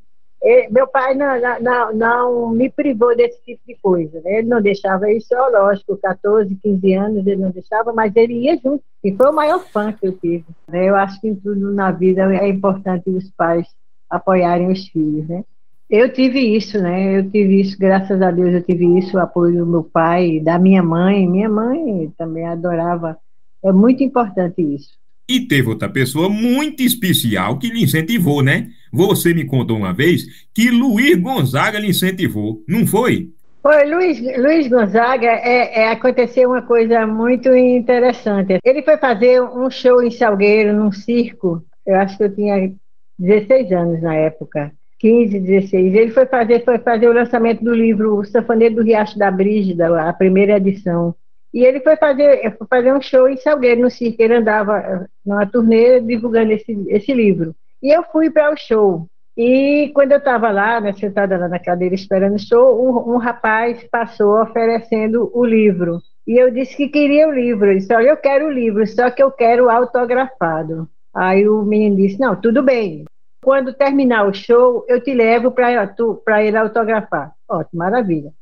Meu 0.70 0.86
pai 0.86 1.14
não, 1.14 1.40
não, 1.60 1.94
não, 1.94 2.50
me 2.50 2.68
privou 2.68 3.16
desse 3.16 3.42
tipo 3.42 3.62
de 3.66 3.74
coisa. 3.80 4.20
Né? 4.22 4.40
Ele 4.40 4.48
não 4.48 4.60
deixava 4.60 5.10
isso, 5.10 5.34
lógico, 5.34 5.96
14, 5.96 6.54
15 6.62 6.94
anos 6.94 7.26
ele 7.26 7.40
não 7.40 7.50
deixava, 7.50 7.92
mas 7.94 8.14
ele 8.14 8.34
ia 8.34 8.56
junto. 8.56 8.84
E 9.02 9.10
foi 9.14 9.30
o 9.30 9.32
maior 9.32 9.60
fã 9.60 9.90
que 9.90 10.06
eu 10.06 10.12
tive. 10.12 10.44
Né? 10.68 10.88
Eu 10.88 10.96
acho 10.96 11.18
que 11.20 11.28
em 11.28 11.34
tudo 11.34 11.72
na 11.72 11.90
vida 11.90 12.22
é 12.34 12.48
importante 12.48 13.08
os 13.08 13.30
pais 13.30 13.66
apoiarem 14.10 14.70
os 14.70 14.86
filhos. 14.88 15.26
Né? 15.26 15.44
Eu 15.88 16.12
tive 16.12 16.40
isso, 16.40 16.78
né? 16.78 17.18
Eu 17.18 17.30
tive 17.30 17.60
isso, 17.60 17.78
graças 17.78 18.20
a 18.20 18.30
Deus, 18.30 18.52
eu 18.52 18.62
tive 18.62 18.98
isso, 18.98 19.16
o 19.16 19.20
apoio 19.20 19.58
do 19.58 19.66
meu 19.66 19.84
pai, 19.84 20.40
da 20.40 20.58
minha 20.58 20.82
mãe. 20.82 21.26
Minha 21.26 21.48
mãe 21.48 22.12
também 22.18 22.46
adorava. 22.46 23.18
É 23.62 23.72
muito 23.72 24.02
importante 24.02 24.60
isso. 24.60 24.90
E 25.28 25.40
teve 25.40 25.68
outra 25.68 25.88
pessoa 25.88 26.28
muito 26.28 26.82
especial 26.82 27.58
que 27.58 27.68
lhe 27.68 27.82
incentivou, 27.82 28.42
né? 28.42 28.68
Você 28.92 29.32
me 29.32 29.44
contou 29.44 29.76
uma 29.76 29.92
vez 29.92 30.24
que 30.54 30.70
Luiz 30.70 31.16
Gonzaga 31.16 31.78
lhe 31.78 31.88
incentivou, 31.88 32.62
não 32.68 32.86
foi? 32.86 33.30
Foi, 33.62 33.84
Luiz, 33.86 34.20
Luiz 34.36 34.68
Gonzaga, 34.68 35.26
é, 35.26 35.84
é, 35.84 35.88
aconteceu 35.90 36.50
uma 36.50 36.60
coisa 36.60 37.06
muito 37.06 37.48
interessante. 37.56 38.58
Ele 38.62 38.82
foi 38.82 38.98
fazer 38.98 39.40
um 39.40 39.70
show 39.70 40.02
em 40.02 40.10
Salgueiro, 40.10 40.74
num 40.74 40.92
circo, 40.92 41.64
eu 41.86 41.96
acho 41.96 42.18
que 42.18 42.24
eu 42.24 42.34
tinha 42.34 42.72
16 43.18 43.72
anos 43.72 44.02
na 44.02 44.14
época, 44.14 44.70
15, 44.98 45.38
16. 45.40 45.94
Ele 45.94 46.10
foi 46.10 46.26
fazer, 46.26 46.64
foi 46.64 46.78
fazer 46.78 47.08
o 47.08 47.12
lançamento 47.12 47.64
do 47.64 47.74
livro 47.74 48.18
O 48.18 48.24
Safoneiro 48.24 48.76
do 48.76 48.82
Riacho 48.82 49.18
da 49.18 49.30
Brígida, 49.30 50.08
a 50.08 50.12
primeira 50.12 50.56
edição. 50.56 51.14
E 51.54 51.64
ele 51.64 51.78
foi 51.78 51.96
fazer, 51.96 52.56
foi 52.58 52.66
fazer 52.66 52.92
um 52.92 53.00
show 53.00 53.28
em 53.28 53.36
Salgueiro, 53.36 53.82
no 53.82 53.88
circo. 53.88 54.20
Ele 54.20 54.34
andava 54.34 54.76
eh, 54.76 55.06
numa 55.24 55.46
turnê 55.46 56.00
divulgando 56.00 56.50
esse, 56.50 56.72
esse 56.88 57.14
livro. 57.14 57.54
E 57.80 57.94
eu 57.94 58.02
fui 58.02 58.28
para 58.28 58.52
o 58.52 58.56
show. 58.56 59.06
E 59.36 59.92
quando 59.94 60.10
eu 60.10 60.18
estava 60.18 60.50
lá, 60.50 60.80
né, 60.80 60.92
sentada 60.92 61.38
lá 61.38 61.48
na 61.48 61.60
cadeira 61.60 61.94
esperando 61.94 62.34
o 62.34 62.38
show, 62.40 62.84
um, 62.84 63.14
um, 63.14 63.16
rapaz 63.18 63.86
passou 63.88 64.42
oferecendo 64.42 65.30
o 65.32 65.44
livro. 65.44 66.00
E 66.26 66.36
eu 66.40 66.50
disse 66.50 66.76
que 66.76 66.88
queria 66.88 67.28
o 67.28 67.32
livro. 67.32 67.66
Ele 67.66 67.78
disse: 67.78 67.94
Olha, 67.94 68.08
eu 68.08 68.16
quero 68.16 68.46
o 68.46 68.50
livro, 68.50 68.84
só 68.88 69.08
que 69.12 69.22
eu 69.22 69.30
quero 69.30 69.70
autografado. 69.70 70.88
Aí 71.14 71.48
o 71.48 71.62
menino 71.62 71.96
disse: 71.96 72.18
Não, 72.18 72.34
tudo 72.34 72.64
bem. 72.64 73.04
Quando 73.44 73.74
terminar 73.74 74.26
o 74.26 74.34
show, 74.34 74.84
eu 74.88 75.00
te 75.00 75.14
levo 75.14 75.52
para 75.52 76.42
ele 76.42 76.56
autografar. 76.56 77.32
Ótimo, 77.48 77.78
maravilha. 77.78 78.32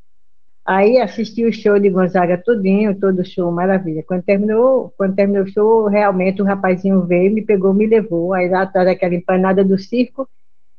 Aí 0.64 0.99
assisti 1.00 1.45
o 1.45 1.52
show 1.52 1.78
de 1.78 1.90
Gonzaga 1.90 2.38
tudinho, 2.38 2.99
todo 2.99 3.25
show, 3.25 3.50
maravilha. 3.50 4.04
Quando 4.07 4.23
terminou, 4.23 4.95
quando 4.97 5.16
terminou 5.16 5.42
o 5.45 5.49
show, 5.49 5.87
realmente 5.87 6.40
o 6.40 6.45
rapazinho 6.45 7.02
veio, 7.02 7.33
me 7.33 7.42
pegou, 7.42 7.75
me 7.75 7.87
levou. 7.87 8.33
Aí 8.33 8.49
lá 8.49 8.62
atrás 8.62 8.87
daquela 8.87 9.14
empanada 9.14 9.64
do 9.64 9.76
circo, 9.76 10.28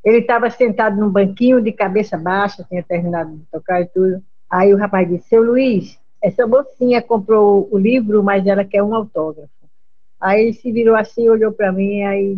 ele 0.03 0.19
estava 0.19 0.49
sentado 0.49 0.95
num 0.97 1.09
banquinho 1.09 1.61
de 1.61 1.71
cabeça 1.73 2.17
baixa, 2.17 2.65
tinha 2.67 2.83
terminado 2.83 3.35
de 3.35 3.43
tocar 3.51 3.81
e 3.81 3.85
tudo. 3.87 4.23
Aí 4.49 4.73
o 4.73 4.77
rapaz 4.77 5.07
disse, 5.09 5.27
seu 5.27 5.43
Luiz, 5.43 5.99
essa 6.21 6.47
mocinha 6.47 7.01
comprou 7.01 7.67
o 7.69 7.77
livro, 7.77 8.23
mas 8.23 8.47
ela 8.47 8.63
quer 8.63 8.81
um 8.83 8.95
autógrafo. 8.95 9.49
Aí 10.19 10.43
ele 10.43 10.53
se 10.53 10.71
virou 10.71 10.95
assim, 10.95 11.27
olhou 11.27 11.51
para 11.51 11.71
mim, 11.73 12.03
aí, 12.03 12.37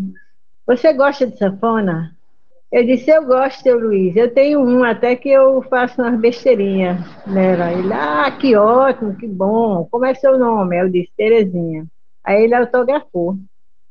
você 0.65 0.91
gosta 0.93 1.27
de 1.27 1.37
sanfona? 1.37 2.14
Eu 2.75 2.85
disse, 2.85 3.09
eu 3.09 3.25
gosto, 3.25 3.63
seu 3.63 3.79
Luiz. 3.79 4.17
Eu 4.17 4.33
tenho 4.33 4.59
um, 4.59 4.83
até 4.83 5.15
que 5.15 5.29
eu 5.29 5.61
faço 5.69 6.01
umas 6.01 6.19
besteirinhas 6.19 6.97
nela. 7.25 7.71
Ele, 7.71 7.93
ah, 7.93 8.29
que 8.37 8.53
ótimo, 8.53 9.15
que 9.15 9.25
bom. 9.25 9.87
Como 9.89 10.03
é 10.03 10.13
seu 10.13 10.37
nome? 10.37 10.77
Eu 10.77 10.89
disse, 10.89 11.09
Terezinha. 11.15 11.85
Aí 12.21 12.43
ele 12.43 12.53
autografou 12.53 13.37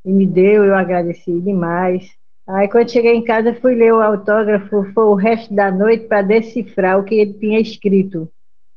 e 0.04 0.12
me 0.12 0.26
deu, 0.26 0.64
eu 0.64 0.74
agradeci 0.74 1.40
demais. 1.40 2.10
Aí 2.46 2.68
quando 2.68 2.90
cheguei 2.90 3.14
em 3.14 3.24
casa, 3.24 3.54
fui 3.54 3.74
ler 3.74 3.94
o 3.94 4.02
autógrafo, 4.02 4.84
foi 4.92 5.04
o 5.04 5.14
resto 5.14 5.54
da 5.54 5.72
noite 5.72 6.06
para 6.06 6.20
decifrar 6.20 6.98
o 6.98 7.04
que 7.04 7.14
ele 7.14 7.32
tinha 7.32 7.60
escrito. 7.60 8.30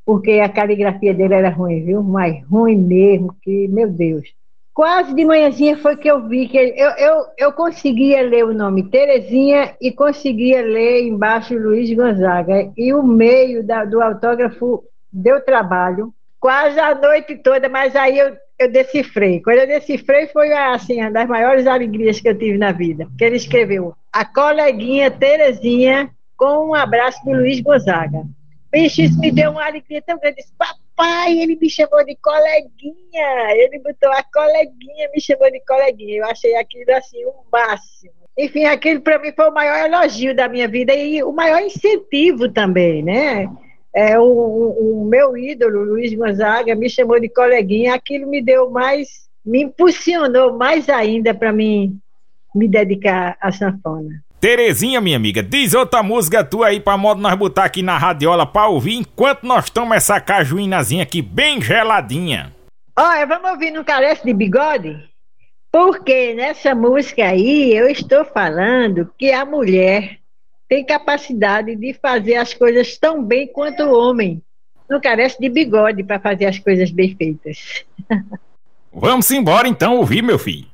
Porque 0.06 0.40
a 0.40 0.48
caligrafia 0.48 1.14
dele 1.14 1.34
era 1.34 1.50
ruim, 1.50 1.84
viu? 1.84 2.02
Mas 2.02 2.42
ruim 2.48 2.78
mesmo, 2.78 3.36
que, 3.42 3.68
meu 3.68 3.92
Deus. 3.92 4.37
Quase 4.78 5.12
de 5.16 5.26
manhãzinha 5.26 5.76
foi 5.76 5.98
que 5.98 6.08
eu 6.08 6.28
vi 6.28 6.48
que 6.48 6.56
eu, 6.56 6.92
eu, 6.92 7.26
eu 7.36 7.52
conseguia 7.52 8.22
ler 8.22 8.46
o 8.46 8.54
nome 8.54 8.84
Terezinha 8.84 9.76
e 9.82 9.92
conseguia 9.92 10.62
ler 10.62 11.02
embaixo 11.02 11.58
Luiz 11.58 11.92
Gonzaga. 11.92 12.72
E 12.78 12.94
o 12.94 13.02
meio 13.02 13.66
da, 13.66 13.84
do 13.84 14.00
autógrafo 14.00 14.84
deu 15.12 15.44
trabalho, 15.44 16.14
quase 16.40 16.80
a 16.80 16.94
noite 16.94 17.38
toda, 17.38 17.68
mas 17.68 17.96
aí 17.96 18.20
eu, 18.20 18.38
eu 18.60 18.72
decifrei. 18.72 19.42
Quando 19.42 19.58
eu 19.58 19.66
decifrei, 19.66 20.28
foi 20.28 20.54
assim, 20.54 21.02
uma 21.02 21.10
das 21.10 21.28
maiores 21.28 21.66
alegrias 21.66 22.20
que 22.20 22.30
eu 22.30 22.38
tive 22.38 22.60
na 22.60 22.72
vida. 22.72 23.08
Porque 23.08 23.24
ele 23.26 23.38
escreveu 23.38 23.96
a 24.14 24.24
coleguinha 24.26 25.10
Terezinha 25.10 26.12
com 26.38 26.68
um 26.70 26.76
abraço 26.76 27.26
do 27.26 27.32
Luiz 27.32 27.60
Gonzaga. 27.62 28.22
Bicho, 28.72 29.02
isso 29.02 29.20
me 29.20 29.32
deu 29.32 29.50
uma 29.50 29.66
alegria 29.66 30.04
tão 30.04 30.20
grande. 30.20 30.36
Disse, 30.36 30.54
papai, 30.98 31.40
ele 31.40 31.56
me 31.56 31.70
chamou 31.70 32.04
de 32.04 32.16
coleguinha. 32.16 33.56
Ele 33.56 33.80
botou 33.80 34.12
a 34.12 34.24
coleguinha, 34.24 35.10
me 35.14 35.22
chamou 35.22 35.50
de 35.52 35.62
coleguinha. 35.66 36.18
Eu 36.18 36.26
achei 36.26 36.56
aquilo 36.56 36.92
assim 36.96 37.24
o 37.26 37.34
máximo. 37.52 38.14
Enfim, 38.36 38.66
aquilo 38.66 39.02
para 39.02 39.20
mim 39.20 39.32
foi 39.32 39.50
o 39.50 39.54
maior 39.54 39.86
elogio 39.86 40.36
da 40.36 40.50
minha 40.50 40.68
vida 40.68 40.94
e 40.94 41.24
o 41.24 41.32
maior 41.32 41.62
incentivo 41.62 42.50
também, 42.50 43.04
né? 43.04 43.48
É, 43.96 44.20
o, 44.20 44.26
o 44.26 45.06
meu 45.06 45.38
ídolo, 45.38 45.84
Luiz 45.84 46.14
Gonzaga, 46.14 46.76
me 46.76 46.90
chamou 46.90 47.20
de 47.20 47.30
coleguinha. 47.30 47.96
Aquilo 47.96 48.28
me 48.28 48.44
deu 48.44 48.70
mais, 48.70 49.28
me 49.46 49.64
impulsionou 49.64 50.58
mais 50.58 50.90
ainda 50.90 51.34
para 51.34 51.54
mim 51.54 51.98
me 52.54 52.68
dedicar 52.68 53.38
à 53.40 53.52
sanfona. 53.52 54.24
Terezinha, 54.40 55.02
minha 55.02 55.18
amiga, 55.18 55.42
diz 55.42 55.74
outra 55.74 56.04
música 56.04 56.44
tua 56.44 56.68
aí 56.68 56.80
pra 56.80 56.96
modo 56.96 57.20
nós 57.20 57.36
botar 57.36 57.66
aqui 57.66 57.82
na 57.82 57.98
radiola 57.98 58.46
pra 58.46 58.68
ouvir 58.68 58.96
enquanto 58.96 59.44
nós 59.44 59.70
tomamos 59.70 59.98
essa 59.98 60.22
cajuínazinha 60.22 61.02
aqui 61.02 61.22
bem 61.24 61.60
geladinha. 61.60 62.54
Olha, 62.96 63.26
vamos 63.26 63.50
ouvir 63.50 63.72
no 63.72 63.84
Carece 63.84 64.24
de 64.24 64.34
Bigode? 64.34 65.04
Porque 65.72 66.36
nessa 66.36 66.76
música 66.76 67.24
aí 67.24 67.76
eu 67.76 67.88
estou 67.88 68.24
falando 68.26 69.12
que 69.18 69.32
a 69.32 69.44
mulher 69.44 70.20
tem 70.68 70.86
capacidade 70.86 71.76
de 71.76 71.94
fazer 71.94 72.36
as 72.36 72.54
coisas 72.54 72.98
tão 72.98 73.24
bem 73.24 73.48
quanto 73.48 73.84
o 73.84 73.98
homem. 73.98 74.42
Não 74.90 75.02
carece 75.02 75.40
de 75.40 75.50
bigode 75.50 76.04
para 76.04 76.20
fazer 76.20 76.46
as 76.46 76.60
coisas 76.60 76.92
bem 76.92 77.16
feitas. 77.16 77.84
Vamos 78.94 79.30
embora 79.32 79.68
então 79.68 79.98
ouvir, 79.98 80.22
meu 80.22 80.40
filho. 80.40 80.68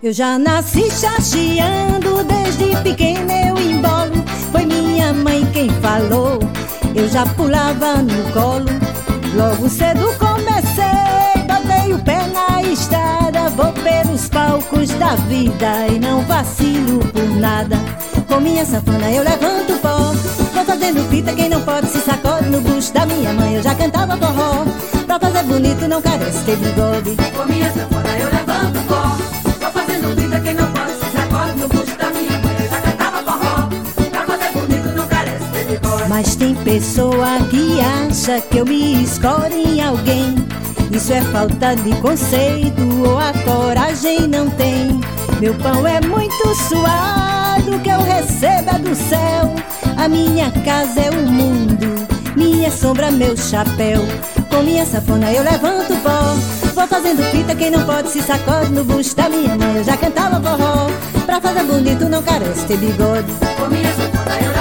Eu 0.00 0.12
já 0.12 0.38
nasci 0.38 0.88
chateando, 0.92 2.22
desde 2.22 2.76
pequena 2.84 3.48
eu 3.48 3.58
embolo. 3.58 4.24
Foi 4.52 4.64
minha 4.64 5.12
mãe 5.12 5.44
quem 5.52 5.68
falou, 5.80 6.38
eu 6.94 7.08
já 7.08 7.26
pulava 7.26 7.96
no 7.96 8.32
colo. 8.32 8.66
Logo 9.34 9.68
cedo 9.68 10.14
comecei, 10.16 11.42
botei 11.48 11.92
o 11.92 11.98
pé 11.98 12.28
na 12.28 12.62
estrada. 12.62 13.50
Vou 13.50 13.72
pelos 13.72 14.28
palcos 14.28 14.90
da 14.90 15.16
vida 15.16 15.88
e 15.88 15.98
não 15.98 16.22
vacilo 16.22 17.00
por 17.00 17.28
nada. 17.40 17.76
Com 18.28 18.40
minha 18.40 18.64
safana 18.64 19.10
eu 19.10 19.24
levanto 19.24 19.80
pó. 19.82 20.12
Vou 20.54 20.64
fazendo 20.64 21.08
fita, 21.10 21.32
quem 21.32 21.48
não 21.48 21.60
pode 21.62 21.88
se 21.88 21.98
sacode 21.98 22.48
no 22.48 22.60
bucho 22.60 22.92
da 22.92 23.04
minha 23.04 23.32
mãe. 23.32 23.56
Eu 23.56 23.62
já 23.64 23.74
cantava 23.74 24.16
forró. 24.16 24.64
Pra 25.08 25.18
fazer 25.18 25.42
bonito 25.42 25.88
não 25.88 26.00
carece 26.00 26.44
ter 26.44 26.56
bigode. 26.56 27.16
Com 27.36 27.52
minha 27.52 27.72
sanfona 27.72 28.16
eu 28.16 28.26
levanto 28.26 28.37
Mas 36.18 36.34
tem 36.34 36.52
pessoa 36.52 37.38
que 37.48 37.78
acha 37.80 38.40
que 38.40 38.58
eu 38.58 38.66
me 38.66 39.04
escoro 39.04 39.54
em 39.54 39.80
alguém. 39.80 40.34
Isso 40.90 41.12
é 41.12 41.20
falta 41.20 41.76
de 41.76 41.94
conceito 42.00 42.82
ou 43.06 43.16
a 43.20 43.32
coragem 43.44 44.26
não 44.26 44.50
tem. 44.50 45.00
Meu 45.38 45.54
pão 45.54 45.86
é 45.86 46.00
muito 46.00 46.54
suado, 46.68 47.78
que 47.84 47.88
eu 47.88 48.02
recebo 48.02 48.68
é 48.68 48.78
do 48.80 48.96
céu. 48.96 49.54
A 49.96 50.08
minha 50.08 50.50
casa 50.64 51.02
é 51.02 51.10
o 51.10 51.22
mundo, 51.30 51.86
minha 52.34 52.72
sombra, 52.72 53.12
meu 53.12 53.36
chapéu. 53.36 54.00
Com 54.50 54.64
minha 54.64 54.84
safona 54.86 55.32
eu 55.32 55.44
levanto 55.44 55.94
pó. 56.02 56.34
Vou 56.74 56.88
fazendo 56.88 57.22
fita, 57.30 57.54
quem 57.54 57.70
não 57.70 57.84
pode 57.84 58.10
se 58.10 58.22
sacode 58.22 58.72
no 58.72 58.82
bucho 58.82 59.14
da 59.14 59.28
minha 59.28 59.56
mãe. 59.56 59.76
Eu 59.76 59.84
já 59.84 59.96
cantava 59.96 60.40
forró. 60.40 60.90
Pra 61.24 61.40
fazer 61.40 61.62
bonito 61.62 62.08
não 62.08 62.24
carece 62.24 62.66
ter 62.66 62.76
bigode. 62.76 63.32
Com 63.56 63.68
minha 63.68 63.92
sanfona 63.92 64.34
eu 64.40 64.48
levanto 64.48 64.57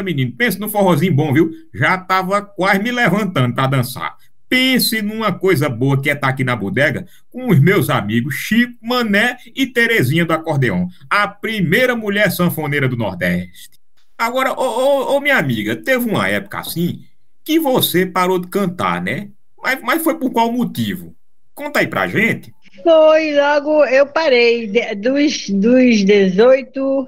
Eita, 0.00 0.02
menino, 0.02 0.32
pense 0.36 0.58
no 0.58 0.68
forrozinho 0.68 1.14
bom, 1.14 1.32
viu? 1.32 1.50
Já 1.74 1.98
tava 1.98 2.42
quase 2.42 2.82
me 2.82 2.90
levantando 2.90 3.54
para 3.54 3.66
dançar. 3.68 4.16
Pense 4.48 5.00
numa 5.00 5.32
coisa 5.32 5.68
boa 5.68 6.00
que 6.00 6.10
é 6.10 6.14
estar 6.14 6.28
aqui 6.28 6.42
na 6.42 6.56
bodega 6.56 7.06
com 7.30 7.48
os 7.50 7.60
meus 7.60 7.88
amigos 7.88 8.34
Chico, 8.34 8.74
Mané 8.82 9.36
e 9.54 9.66
Terezinha 9.66 10.24
do 10.24 10.32
acordeão, 10.32 10.88
a 11.08 11.28
primeira 11.28 11.94
mulher 11.94 12.32
sanfoneira 12.32 12.88
do 12.88 12.96
Nordeste. 12.96 13.70
Agora, 14.18 14.52
ô, 14.52 14.62
ô, 14.62 15.16
ô, 15.16 15.20
minha 15.20 15.36
amiga, 15.38 15.76
teve 15.76 16.08
uma 16.08 16.28
época 16.28 16.58
assim 16.58 17.04
que 17.44 17.60
você 17.60 18.04
parou 18.04 18.38
de 18.38 18.48
cantar, 18.48 19.00
né? 19.00 19.28
Mas, 19.62 19.80
mas 19.82 20.02
foi 20.02 20.18
por 20.18 20.30
qual 20.32 20.50
motivo? 20.52 21.14
Conta 21.54 21.80
aí 21.80 21.86
pra 21.86 22.08
gente. 22.08 22.52
Foi 22.82 23.34
logo, 23.36 23.84
eu 23.86 24.06
parei 24.06 24.66
de- 24.66 24.94
dos, 24.96 25.48
dos 25.50 26.04
18 26.04 27.06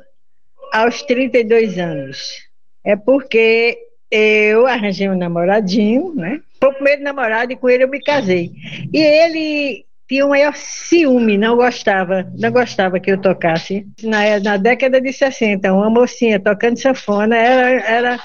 aos 0.72 1.02
32 1.02 1.76
anos. 1.78 2.51
É 2.84 2.96
porque 2.96 3.78
eu 4.10 4.66
arranjei 4.66 5.08
um 5.08 5.16
namoradinho, 5.16 6.14
né? 6.14 6.40
Foi 6.60 6.70
o 6.70 6.74
primeiro 6.74 7.02
namorado 7.02 7.52
e 7.52 7.56
com 7.56 7.68
ele 7.68 7.84
eu 7.84 7.88
me 7.88 8.00
casei. 8.00 8.50
E 8.92 8.98
ele 8.98 9.84
tinha 10.08 10.26
o 10.26 10.30
maior 10.30 10.54
ciúme, 10.54 11.38
não 11.38 11.56
gostava, 11.56 12.30
não 12.38 12.50
gostava 12.50 13.00
que 13.00 13.10
eu 13.10 13.20
tocasse. 13.20 13.86
Na, 14.02 14.38
na 14.40 14.56
década 14.56 15.00
de 15.00 15.12
60, 15.12 15.72
uma 15.72 15.88
mocinha 15.88 16.38
tocando 16.38 16.76
sanfona 16.78 17.36
era, 17.36 17.80
era, 17.88 18.20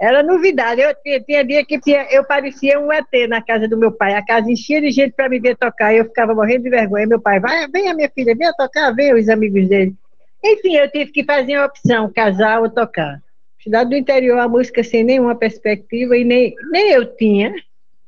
era 0.00 0.22
novidade. 0.22 0.80
Eu 0.80 0.94
tinha, 1.02 1.20
tinha 1.20 1.44
dia 1.44 1.64
que 1.64 1.78
tinha- 1.80 2.08
eu 2.10 2.24
parecia 2.24 2.80
um 2.80 2.92
ET 2.92 3.28
na 3.28 3.40
casa 3.40 3.68
do 3.68 3.76
meu 3.76 3.92
pai. 3.92 4.14
A 4.14 4.24
casa 4.24 4.50
enchia 4.50 4.80
de 4.80 4.90
gente 4.90 5.12
para 5.12 5.28
me 5.28 5.38
ver 5.38 5.56
tocar. 5.56 5.94
Eu 5.94 6.06
ficava 6.06 6.34
morrendo 6.34 6.64
de 6.64 6.70
vergonha. 6.70 7.06
Meu 7.06 7.20
pai, 7.20 7.38
vai, 7.38 7.68
venha 7.68 7.94
minha 7.94 8.10
filha, 8.12 8.34
venha 8.36 8.52
tocar, 8.54 8.90
venha 8.92 9.14
os 9.14 9.28
amigos 9.28 9.68
dele. 9.68 9.94
Enfim, 10.44 10.76
eu 10.76 10.90
tive 10.90 11.12
que 11.12 11.24
fazer 11.24 11.54
a 11.54 11.66
opção, 11.66 12.10
casar 12.12 12.60
ou 12.60 12.70
tocar. 12.70 13.20
Cidade 13.62 13.90
do 13.90 13.96
interior, 13.96 14.38
a 14.38 14.48
música 14.48 14.84
sem 14.84 15.02
nenhuma 15.04 15.34
perspectiva 15.34 16.16
e 16.16 16.24
nem, 16.24 16.54
nem 16.70 16.90
eu 16.90 17.16
tinha. 17.16 17.52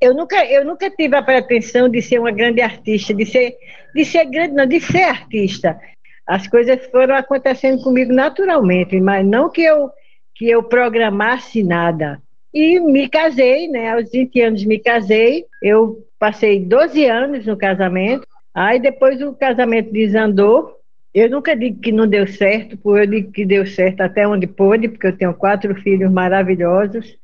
Eu 0.00 0.14
nunca, 0.14 0.44
eu 0.46 0.64
nunca 0.64 0.90
tive 0.90 1.16
a 1.16 1.22
pretensão 1.22 1.88
de 1.88 2.00
ser 2.00 2.18
uma 2.18 2.30
grande 2.30 2.62
artista, 2.62 3.12
de 3.12 3.26
ser, 3.26 3.56
de 3.94 4.04
ser 4.04 4.24
grande, 4.26 4.54
não, 4.54 4.66
de 4.66 4.80
ser 4.80 5.02
artista. 5.02 5.78
As 6.26 6.46
coisas 6.46 6.86
foram 6.86 7.14
acontecendo 7.14 7.82
comigo 7.82 8.12
naturalmente, 8.12 8.98
mas 9.00 9.26
não 9.26 9.50
que 9.50 9.62
eu, 9.62 9.90
que 10.34 10.48
eu 10.48 10.62
programasse 10.62 11.62
nada. 11.62 12.22
E 12.52 12.80
me 12.80 13.08
casei, 13.08 13.68
né? 13.68 13.92
Aos 13.92 14.10
20 14.10 14.40
anos 14.40 14.64
me 14.64 14.78
casei. 14.78 15.44
Eu 15.62 16.04
passei 16.18 16.64
12 16.64 17.04
anos 17.04 17.46
no 17.46 17.56
casamento. 17.56 18.26
Aí 18.54 18.80
depois 18.80 19.20
o 19.22 19.32
casamento 19.34 19.92
desandou. 19.92 20.79
Eu 21.12 21.28
nunca 21.28 21.56
digo 21.56 21.80
que 21.80 21.90
não 21.90 22.06
deu 22.06 22.26
certo, 22.26 22.76
porque 22.78 23.02
eu 23.02 23.06
digo 23.06 23.32
que 23.32 23.44
deu 23.44 23.66
certo 23.66 24.00
até 24.00 24.26
onde 24.26 24.46
pôde, 24.46 24.88
porque 24.88 25.06
eu 25.08 25.16
tenho 25.16 25.34
quatro 25.34 25.74
filhos 25.82 26.10
maravilhosos 26.10 27.16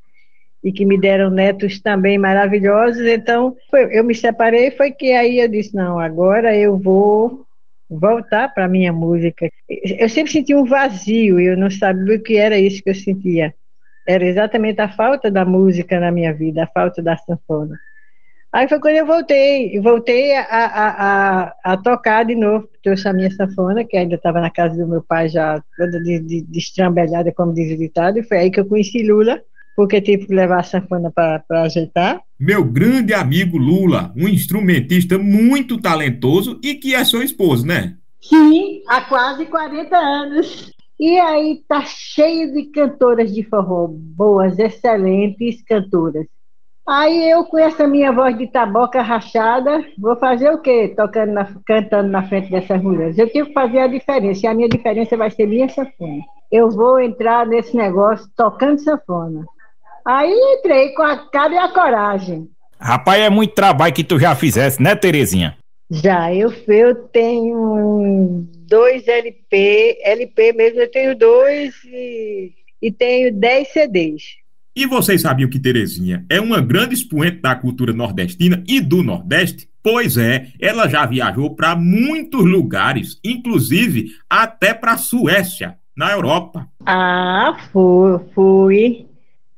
e 0.63 0.71
que 0.71 0.85
me 0.85 0.99
deram 0.99 1.29
netos 1.29 1.81
também 1.81 2.17
maravilhosos. 2.17 3.01
Então, 3.07 3.55
foi- 3.71 3.97
eu 3.97 4.03
me 4.03 4.15
separei, 4.15 4.71
foi 4.71 4.91
que 4.91 5.11
aí 5.13 5.39
eu 5.39 5.47
disse, 5.49 5.75
não, 5.75 5.99
agora 5.99 6.55
eu 6.57 6.77
vou 6.77 7.45
voltar 7.89 8.53
para 8.53 8.65
a 8.65 8.69
minha 8.69 8.93
música. 8.93 9.49
Eu 9.69 10.09
sempre 10.09 10.31
senti 10.31 10.55
um 10.55 10.65
vazio, 10.65 11.39
eu 11.39 11.57
não 11.57 11.69
sabia 11.71 12.17
o 12.17 12.23
que 12.23 12.37
era 12.37 12.59
isso 12.59 12.83
que 12.83 12.89
eu 12.89 12.95
sentia. 12.95 13.53
Era 14.07 14.25
exatamente 14.25 14.81
a 14.81 14.89
falta 14.89 15.31
da 15.31 15.45
música 15.45 15.99
na 15.99 16.11
minha 16.11 16.33
vida, 16.33 16.63
a 16.63 16.67
falta 16.67 17.01
da 17.03 17.17
sanfona. 17.17 17.79
Aí 18.57 18.67
foi 18.67 18.79
quando 18.79 18.95
eu 18.95 19.05
voltei, 19.05 19.79
voltei 19.79 20.35
a, 20.35 20.41
a, 20.41 20.87
a, 21.43 21.53
a 21.63 21.77
tocar 21.77 22.25
de 22.25 22.33
novo, 22.33 22.67
trouxe 22.81 23.07
a 23.07 23.13
minha 23.13 23.29
sanfona, 23.29 23.85
que 23.85 23.95
ainda 23.95 24.15
estava 24.15 24.41
na 24.41 24.49
casa 24.49 24.75
do 24.75 24.87
meu 24.87 25.03
pai 25.03 25.29
já 25.29 25.61
toda 25.77 26.01
de, 26.01 26.19
de, 26.21 26.41
destrambelhada, 26.41 27.31
como 27.31 27.53
diz 27.53 27.71
o 27.71 27.77
ditado, 27.77 28.17
e 28.17 28.23
foi 28.23 28.37
aí 28.39 28.49
que 28.49 28.59
eu 28.59 28.65
conheci 28.65 29.03
Lula, 29.03 29.39
porque 29.75 30.01
tive 30.01 30.25
que 30.25 30.33
levar 30.33 30.61
a 30.61 30.63
sanfona 30.63 31.11
para 31.11 31.43
ajeitar. 31.51 32.19
Meu 32.39 32.63
grande 32.63 33.13
amigo 33.13 33.59
Lula, 33.59 34.11
um 34.17 34.27
instrumentista 34.27 35.19
muito 35.19 35.79
talentoso 35.79 36.59
e 36.63 36.73
que 36.73 36.95
é 36.95 37.05
seu 37.05 37.21
esposo, 37.21 37.63
né? 37.63 37.95
Sim, 38.19 38.81
há 38.87 39.01
quase 39.01 39.45
40 39.45 39.95
anos. 39.95 40.73
E 40.99 41.19
aí 41.19 41.61
tá 41.67 41.83
cheio 41.85 42.51
de 42.51 42.71
cantoras 42.71 43.31
de 43.31 43.43
forró, 43.43 43.85
boas, 43.87 44.57
excelentes 44.57 45.61
cantoras. 45.61 46.25
Aí 46.87 47.29
eu, 47.29 47.43
com 47.43 47.57
essa 47.57 47.85
minha 47.85 48.13
voz 48.13 48.37
de 48.37 48.47
taboca 48.47 49.01
rachada, 49.01 49.83
vou 49.97 50.15
fazer 50.15 50.49
o 50.51 50.61
quê? 50.61 50.93
Tocando 50.95 51.33
na- 51.33 51.53
cantando 51.65 52.07
na 52.07 52.23
frente 52.23 52.49
dessas 52.49 52.81
mulheres. 52.81 53.17
Eu 53.17 53.29
tenho 53.29 53.47
que 53.47 53.53
fazer 53.53 53.79
a 53.79 53.87
diferença, 53.87 54.45
e 54.45 54.47
a 54.47 54.53
minha 54.53 54.69
diferença 54.69 55.17
vai 55.17 55.29
ser 55.29 55.47
minha 55.47 55.67
sanfona. 55.67 56.23
Eu 56.49 56.71
vou 56.71 56.97
entrar 56.97 57.45
nesse 57.45 57.75
negócio 57.75 58.25
tocando 58.37 58.79
sanfona. 58.79 59.45
Aí 60.05 60.31
entrei 60.57 60.93
com 60.93 61.03
a 61.03 61.17
cara 61.29 61.53
e 61.53 61.57
a 61.57 61.67
coragem. 61.67 62.47
Rapaz, 62.79 63.21
é 63.21 63.29
muito 63.29 63.53
trabalho 63.53 63.93
que 63.93 64.03
tu 64.03 64.17
já 64.17 64.33
fizesse, 64.33 64.81
né, 64.81 64.95
Terezinha? 64.95 65.57
Já, 65.91 66.33
eu, 66.33 66.53
eu 66.69 66.95
tenho 67.09 68.45
dois 68.59 69.05
LP, 69.07 69.99
LP 70.03 70.53
mesmo, 70.53 70.79
eu 70.79 70.91
tenho 70.91 71.17
dois 71.17 71.73
e, 71.85 72.53
e 72.81 72.91
tenho 72.91 73.33
dez 73.33 73.67
CDs. 73.73 74.23
E 74.77 74.85
vocês 74.85 75.23
sabiam 75.23 75.49
que 75.49 75.57
Terezinha 75.57 76.23
é 76.29 76.39
uma 76.39 76.61
grande 76.61 76.93
expoente 76.93 77.37
da 77.37 77.55
cultura 77.55 77.91
nordestina 77.91 78.63
e 78.67 78.79
do 78.79 79.01
Nordeste? 79.01 79.67
Pois 79.81 80.17
é, 80.17 80.49
ela 80.61 80.87
já 80.87 81.03
viajou 81.03 81.55
para 81.55 81.75
muitos 81.75 82.45
lugares, 82.45 83.19
inclusive 83.25 84.11
até 84.29 84.75
para 84.75 84.91
a 84.91 84.97
Suécia, 84.97 85.79
na 85.95 86.11
Europa. 86.11 86.67
Ah, 86.85 87.57
fui, 87.73 88.19
fui. 88.35 89.07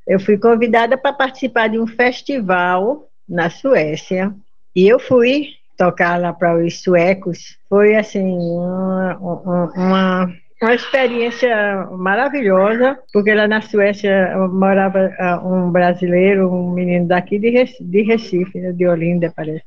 eu 0.06 0.18
fui 0.18 0.38
convidada 0.38 0.96
para 0.96 1.12
participar 1.12 1.68
de 1.68 1.78
um 1.78 1.86
festival 1.86 3.06
na 3.28 3.50
Suécia 3.50 4.34
e 4.74 4.88
eu 4.88 4.98
fui 4.98 5.48
tocar 5.76 6.18
lá 6.18 6.32
para 6.32 6.56
os 6.56 6.80
suecos. 6.80 7.58
Foi 7.68 7.94
assim 7.94 8.22
uma, 8.22 9.18
uma, 9.18 9.72
uma 9.74 10.34
experiência 10.68 11.86
maravilhosa, 11.92 12.98
porque 13.12 13.32
lá 13.32 13.48
na 13.48 13.62
Suécia 13.62 14.36
morava 14.48 15.10
ah, 15.18 15.40
um 15.42 15.70
brasileiro, 15.70 16.52
um 16.52 16.70
menino 16.72 17.08
daqui 17.08 17.38
de 17.38 17.48
Recife, 17.48 17.84
de, 17.84 18.02
Recife, 18.02 18.60
né, 18.60 18.72
de 18.72 18.86
Olinda, 18.86 19.32
parece. 19.34 19.64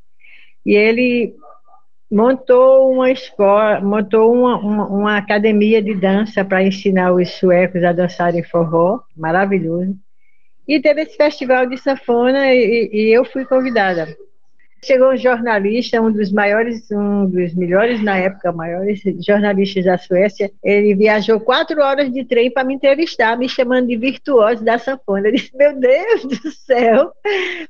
E 0.63 0.75
ele 0.75 1.35
montou 2.11 2.93
uma 2.93 3.09
escola, 3.09 3.81
montou 3.81 4.31
uma, 4.31 4.57
uma, 4.57 4.87
uma 4.87 5.17
academia 5.17 5.81
de 5.81 5.95
dança 5.95 6.45
para 6.45 6.63
ensinar 6.63 7.11
os 7.11 7.27
suecos 7.31 7.83
a 7.83 7.91
dançarem 7.91 8.43
forró, 8.43 8.99
maravilhoso. 9.17 9.97
E 10.67 10.79
teve 10.79 11.01
esse 11.01 11.17
festival 11.17 11.65
de 11.65 11.77
sanfona 11.77 12.53
e, 12.53 12.89
e 12.93 13.11
eu 13.11 13.25
fui 13.25 13.45
convidada. 13.45 14.07
Chegou 14.83 15.13
um 15.13 15.17
jornalista, 15.17 16.01
um 16.01 16.11
dos 16.11 16.29
maiores, 16.29 16.91
um 16.91 17.25
dos 17.25 17.55
melhores 17.55 18.03
na 18.03 18.17
época, 18.17 18.51
maiores 18.51 19.01
jornalistas 19.25 19.85
da 19.85 19.97
Suécia. 19.97 20.51
Ele 20.61 20.93
viajou 20.93 21.39
quatro 21.39 21.81
horas 21.81 22.11
de 22.11 22.25
trem 22.25 22.51
para 22.51 22.65
me 22.65 22.73
entrevistar, 22.73 23.37
me 23.37 23.47
chamando 23.47 23.87
de 23.87 23.95
virtuose 23.95 24.63
da 24.63 24.77
sanfona. 24.77 25.29
Eu 25.29 25.31
disse, 25.31 25.55
meu 25.55 25.79
Deus 25.79 26.25
do 26.25 26.51
céu, 26.51 27.13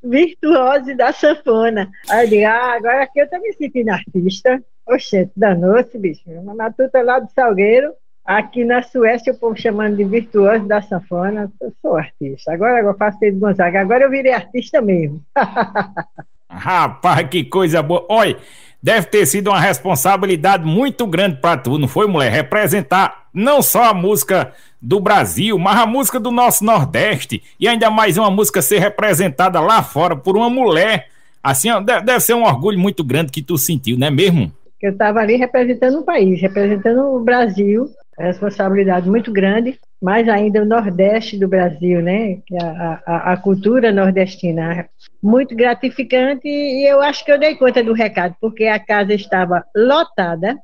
virtuose 0.04 0.96
da 0.96 1.14
sanfona. 1.14 1.88
Aí 2.10 2.26
eu 2.26 2.30
disse, 2.30 2.46
ah, 2.46 2.74
agora 2.74 3.04
aqui 3.04 3.20
eu 3.20 3.26
estou 3.26 3.40
me 3.40 3.54
sentindo 3.54 3.90
artista. 3.90 4.64
Oxente, 4.88 5.32
danou-se, 5.38 5.96
bicho. 6.00 6.24
Uma 6.28 6.56
matuta 6.56 7.00
lá 7.04 7.20
do 7.20 7.30
Salgueiro. 7.30 7.94
Aqui 8.26 8.66
na 8.66 8.82
Suécia, 8.82 9.34
o 9.34 9.38
povo 9.38 9.56
chamando 9.56 9.98
de 9.98 10.04
virtuoso 10.04 10.66
da 10.66 10.82
sanfona. 10.82 11.52
Eu 11.62 11.72
sou 11.80 11.96
artista. 11.96 12.52
Agora 12.52 12.80
eu 12.80 12.94
faço 12.96 13.20
de 13.20 13.32
Gonzaga. 13.32 13.82
Agora 13.82 14.06
eu 14.06 14.10
virei 14.10 14.34
artista 14.34 14.82
mesmo. 14.82 15.22
Rapaz, 16.56 17.28
que 17.30 17.44
coisa 17.44 17.82
boa. 17.82 18.06
Olha, 18.10 18.38
deve 18.82 19.08
ter 19.08 19.26
sido 19.26 19.50
uma 19.50 19.60
responsabilidade 19.60 20.66
muito 20.66 21.06
grande 21.08 21.38
para 21.38 21.58
tu, 21.58 21.78
não 21.78 21.88
foi, 21.88 22.08
mulher? 22.08 22.32
Representar 22.32 23.28
não 23.34 23.62
só 23.62 23.86
a 23.86 23.94
música 23.94 24.52
do 24.82 25.00
Brasil, 25.00 25.58
mas 25.58 25.80
a 25.80 25.86
música 25.86 26.20
do 26.20 26.32
nosso 26.32 26.64
Nordeste. 26.64 27.42
E 27.60 27.68
ainda 27.68 27.90
mais 27.90 28.18
uma 28.18 28.30
música 28.30 28.62
ser 28.62 28.80
representada 28.80 29.60
lá 29.60 29.82
fora 29.82 30.16
por 30.16 30.38
uma 30.38 30.50
mulher. 30.50 31.08
Assim, 31.42 31.70
deve 31.84 32.20
ser 32.20 32.34
um 32.34 32.44
orgulho 32.44 32.80
muito 32.80 33.04
grande 33.04 33.32
que 33.32 33.42
tu 33.42 33.58
sentiu, 33.58 33.98
não 33.98 34.08
é 34.08 34.12
mesmo? 34.12 34.52
Eu 34.82 34.92
estava 34.92 35.20
ali 35.20 35.38
representando 35.38 36.00
o 36.00 36.04
país, 36.04 36.42
representando 36.42 37.16
o 37.16 37.20
Brasil 37.20 37.90
é 38.18 38.28
responsabilidade 38.28 39.10
muito 39.10 39.32
grande, 39.32 39.80
mais 40.04 40.28
ainda 40.28 40.62
o 40.62 40.66
Nordeste 40.66 41.40
do 41.40 41.48
Brasil, 41.48 42.02
né? 42.02 42.40
É 42.52 42.62
a, 42.62 43.02
a, 43.06 43.34
a, 43.34 43.38
cultura 43.38 43.90
nordestina. 43.90 44.90
Muito 45.22 45.56
gratificante 45.56 46.46
e 46.46 46.86
eu 46.86 47.02
acho 47.02 47.24
que 47.24 47.32
eu 47.32 47.40
dei 47.40 47.56
conta 47.56 47.82
do 47.82 47.94
recado, 47.94 48.36
porque 48.42 48.66
a 48.66 48.78
casa 48.78 49.14
estava 49.14 49.64
lotada, 49.74 50.58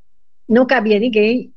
não 0.48 0.66
cabia 0.66 1.00
ninguém. 1.00 1.52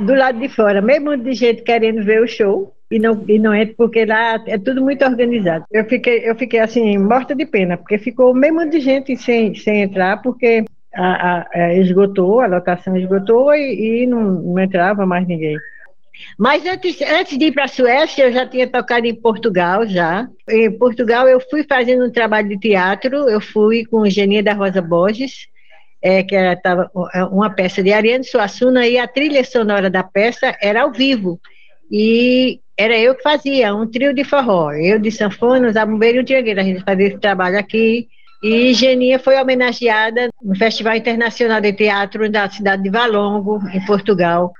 do 0.00 0.12
lado 0.14 0.40
de 0.40 0.48
fora, 0.48 0.82
mesmo 0.82 1.16
de 1.16 1.32
gente 1.32 1.62
querendo 1.62 2.04
ver 2.04 2.20
o 2.20 2.26
show, 2.26 2.74
e 2.90 2.98
não, 2.98 3.24
e 3.28 3.38
não 3.38 3.54
entra, 3.54 3.74
porque 3.76 4.04
lá 4.04 4.42
é 4.46 4.58
tudo 4.58 4.82
muito 4.82 5.04
organizado. 5.04 5.64
Eu 5.70 5.84
fiquei, 5.84 6.28
eu 6.28 6.34
fiquei 6.34 6.58
assim, 6.58 6.98
morta 6.98 7.36
de 7.36 7.46
pena, 7.46 7.76
porque 7.76 7.96
ficou 7.96 8.34
mesmo 8.34 8.68
de 8.68 8.80
gente 8.80 9.16
sem, 9.16 9.54
sem 9.54 9.82
entrar, 9.82 10.20
porque 10.20 10.64
a, 10.92 11.46
a, 11.52 11.74
esgotou, 11.76 12.40
a 12.40 12.48
lotação 12.48 12.96
esgotou 12.96 13.54
e, 13.54 14.02
e 14.02 14.06
não, 14.08 14.20
não, 14.20 14.58
entrava 14.58 15.06
mais 15.06 15.24
ninguém. 15.26 15.56
Mas 16.38 16.64
antes, 16.66 17.00
antes 17.02 17.38
de 17.38 17.46
ir 17.46 17.52
para 17.52 17.64
a 17.64 17.68
Suécia, 17.68 18.24
eu 18.24 18.32
já 18.32 18.46
tinha 18.46 18.66
tocado 18.66 19.06
em 19.06 19.14
Portugal 19.14 19.86
já. 19.86 20.28
Em 20.48 20.70
Portugal 20.70 21.28
eu 21.28 21.40
fui 21.50 21.64
fazendo 21.64 22.06
um 22.06 22.10
trabalho 22.10 22.48
de 22.48 22.58
teatro, 22.58 23.28
eu 23.28 23.40
fui 23.40 23.84
com 23.84 24.08
Genia 24.08 24.42
da 24.42 24.52
Rosa 24.52 24.80
Borges, 24.80 25.48
é, 26.02 26.22
que 26.22 26.34
era 26.34 26.56
tava, 26.56 26.90
é, 27.14 27.24
uma 27.24 27.50
peça 27.50 27.82
de 27.82 27.92
Ariane 27.92 28.24
Suassuna, 28.24 28.86
e 28.86 28.98
a 28.98 29.06
trilha 29.06 29.44
sonora 29.44 29.90
da 29.90 30.02
peça 30.02 30.56
era 30.60 30.82
ao 30.82 30.92
vivo. 30.92 31.40
E 31.90 32.60
era 32.76 32.98
eu 32.98 33.14
que 33.14 33.22
fazia, 33.22 33.74
um 33.74 33.86
trio 33.86 34.14
de 34.14 34.24
forró. 34.24 34.72
Eu 34.72 34.98
de 34.98 35.10
sanfona, 35.10 35.72
zabumbeiro 35.72 36.18
e 36.18 36.20
o 36.20 36.24
Tiangueira. 36.24 36.62
A 36.62 36.64
gente 36.64 36.82
fazia 36.82 37.08
esse 37.08 37.18
trabalho 37.18 37.58
aqui 37.58 38.08
e 38.42 38.72
Genia 38.72 39.18
foi 39.18 39.38
homenageada 39.38 40.30
no 40.42 40.56
Festival 40.56 40.96
Internacional 40.96 41.60
de 41.60 41.74
Teatro 41.74 42.30
da 42.30 42.48
cidade 42.48 42.82
de 42.82 42.88
Valongo, 42.88 43.60
em 43.68 43.84
Portugal. 43.84 44.52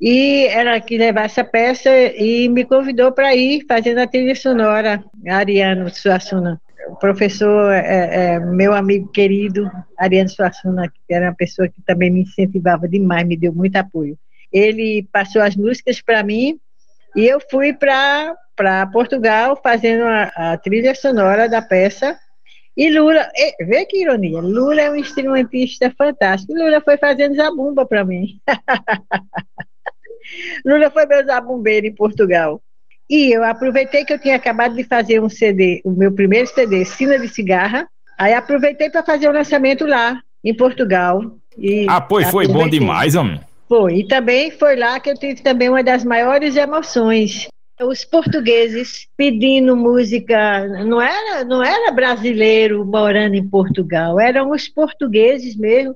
E 0.00 0.46
ela 0.48 0.78
que 0.80 0.98
levar 0.98 1.24
essa 1.24 1.42
peça 1.42 1.90
e 1.90 2.48
me 2.48 2.64
convidou 2.64 3.12
para 3.12 3.34
ir 3.34 3.64
fazendo 3.66 3.98
a 3.98 4.06
trilha 4.06 4.34
sonora, 4.34 5.02
Ariano 5.26 5.88
Suassuna. 5.88 6.60
O 6.88 6.96
professor, 6.96 7.72
é, 7.72 8.34
é, 8.34 8.40
meu 8.40 8.72
amigo 8.72 9.08
querido, 9.08 9.70
Ariano 9.98 10.28
Suassuna, 10.28 10.88
que 10.88 11.14
era 11.14 11.26
uma 11.26 11.34
pessoa 11.34 11.66
que 11.66 11.80
também 11.82 12.10
me 12.10 12.22
incentivava 12.22 12.86
demais, 12.86 13.26
me 13.26 13.36
deu 13.36 13.52
muito 13.52 13.76
apoio. 13.76 14.18
Ele 14.52 15.08
passou 15.10 15.42
as 15.42 15.56
músicas 15.56 16.00
para 16.00 16.22
mim 16.22 16.60
e 17.16 17.26
eu 17.26 17.40
fui 17.50 17.72
para 17.72 18.36
Portugal 18.92 19.58
fazendo 19.62 20.04
a, 20.04 20.52
a 20.52 20.58
trilha 20.58 20.94
sonora 20.94 21.48
da 21.48 21.62
peça 21.62 22.16
e 22.76 22.90
Lula, 22.90 23.26
vê 23.60 23.86
que 23.86 24.02
ironia, 24.02 24.38
Lula 24.38 24.82
é 24.82 24.90
um 24.90 24.96
instrumentista 24.96 25.90
fantástico. 25.96 26.52
Lula 26.52 26.82
foi 26.82 26.98
fazendo 26.98 27.34
zabumba 27.34 27.86
para 27.86 28.04
mim. 28.04 28.38
Lula 30.64 30.90
foi 30.90 31.06
meu 31.06 31.24
zabumbeiro 31.24 31.86
em 31.86 31.94
Portugal. 31.94 32.60
E 33.08 33.34
eu 33.34 33.44
aproveitei 33.44 34.04
que 34.04 34.12
eu 34.12 34.18
tinha 34.18 34.36
acabado 34.36 34.74
de 34.74 34.82
fazer 34.82 35.20
um 35.20 35.28
CD, 35.28 35.80
o 35.84 35.90
meu 35.90 36.12
primeiro 36.12 36.48
CD, 36.48 36.84
Sina 36.84 37.18
de 37.18 37.28
Cigarra. 37.28 37.88
Aí 38.18 38.34
aproveitei 38.34 38.90
para 38.90 39.04
fazer 39.04 39.28
o 39.28 39.32
lançamento 39.32 39.86
lá, 39.86 40.20
em 40.42 40.54
Portugal. 40.54 41.22
E 41.56 41.86
ah, 41.88 42.00
pois 42.00 42.30
foi 42.30 42.48
bom 42.48 42.68
demais, 42.68 43.14
homem. 43.14 43.40
Foi. 43.68 43.98
E 43.98 44.08
também 44.08 44.50
foi 44.50 44.76
lá 44.76 44.98
que 45.00 45.10
eu 45.10 45.14
tive 45.14 45.42
também 45.42 45.68
uma 45.68 45.82
das 45.82 46.04
maiores 46.04 46.56
emoções, 46.56 47.48
os 47.82 48.04
portugueses 48.04 49.06
pedindo 49.16 49.76
música, 49.76 50.66
não 50.84 51.00
era, 51.00 51.44
não 51.44 51.62
era 51.62 51.92
brasileiro 51.92 52.84
morando 52.86 53.34
em 53.34 53.46
Portugal, 53.46 54.18
eram 54.18 54.50
os 54.50 54.68
portugueses 54.68 55.56
mesmo 55.56 55.94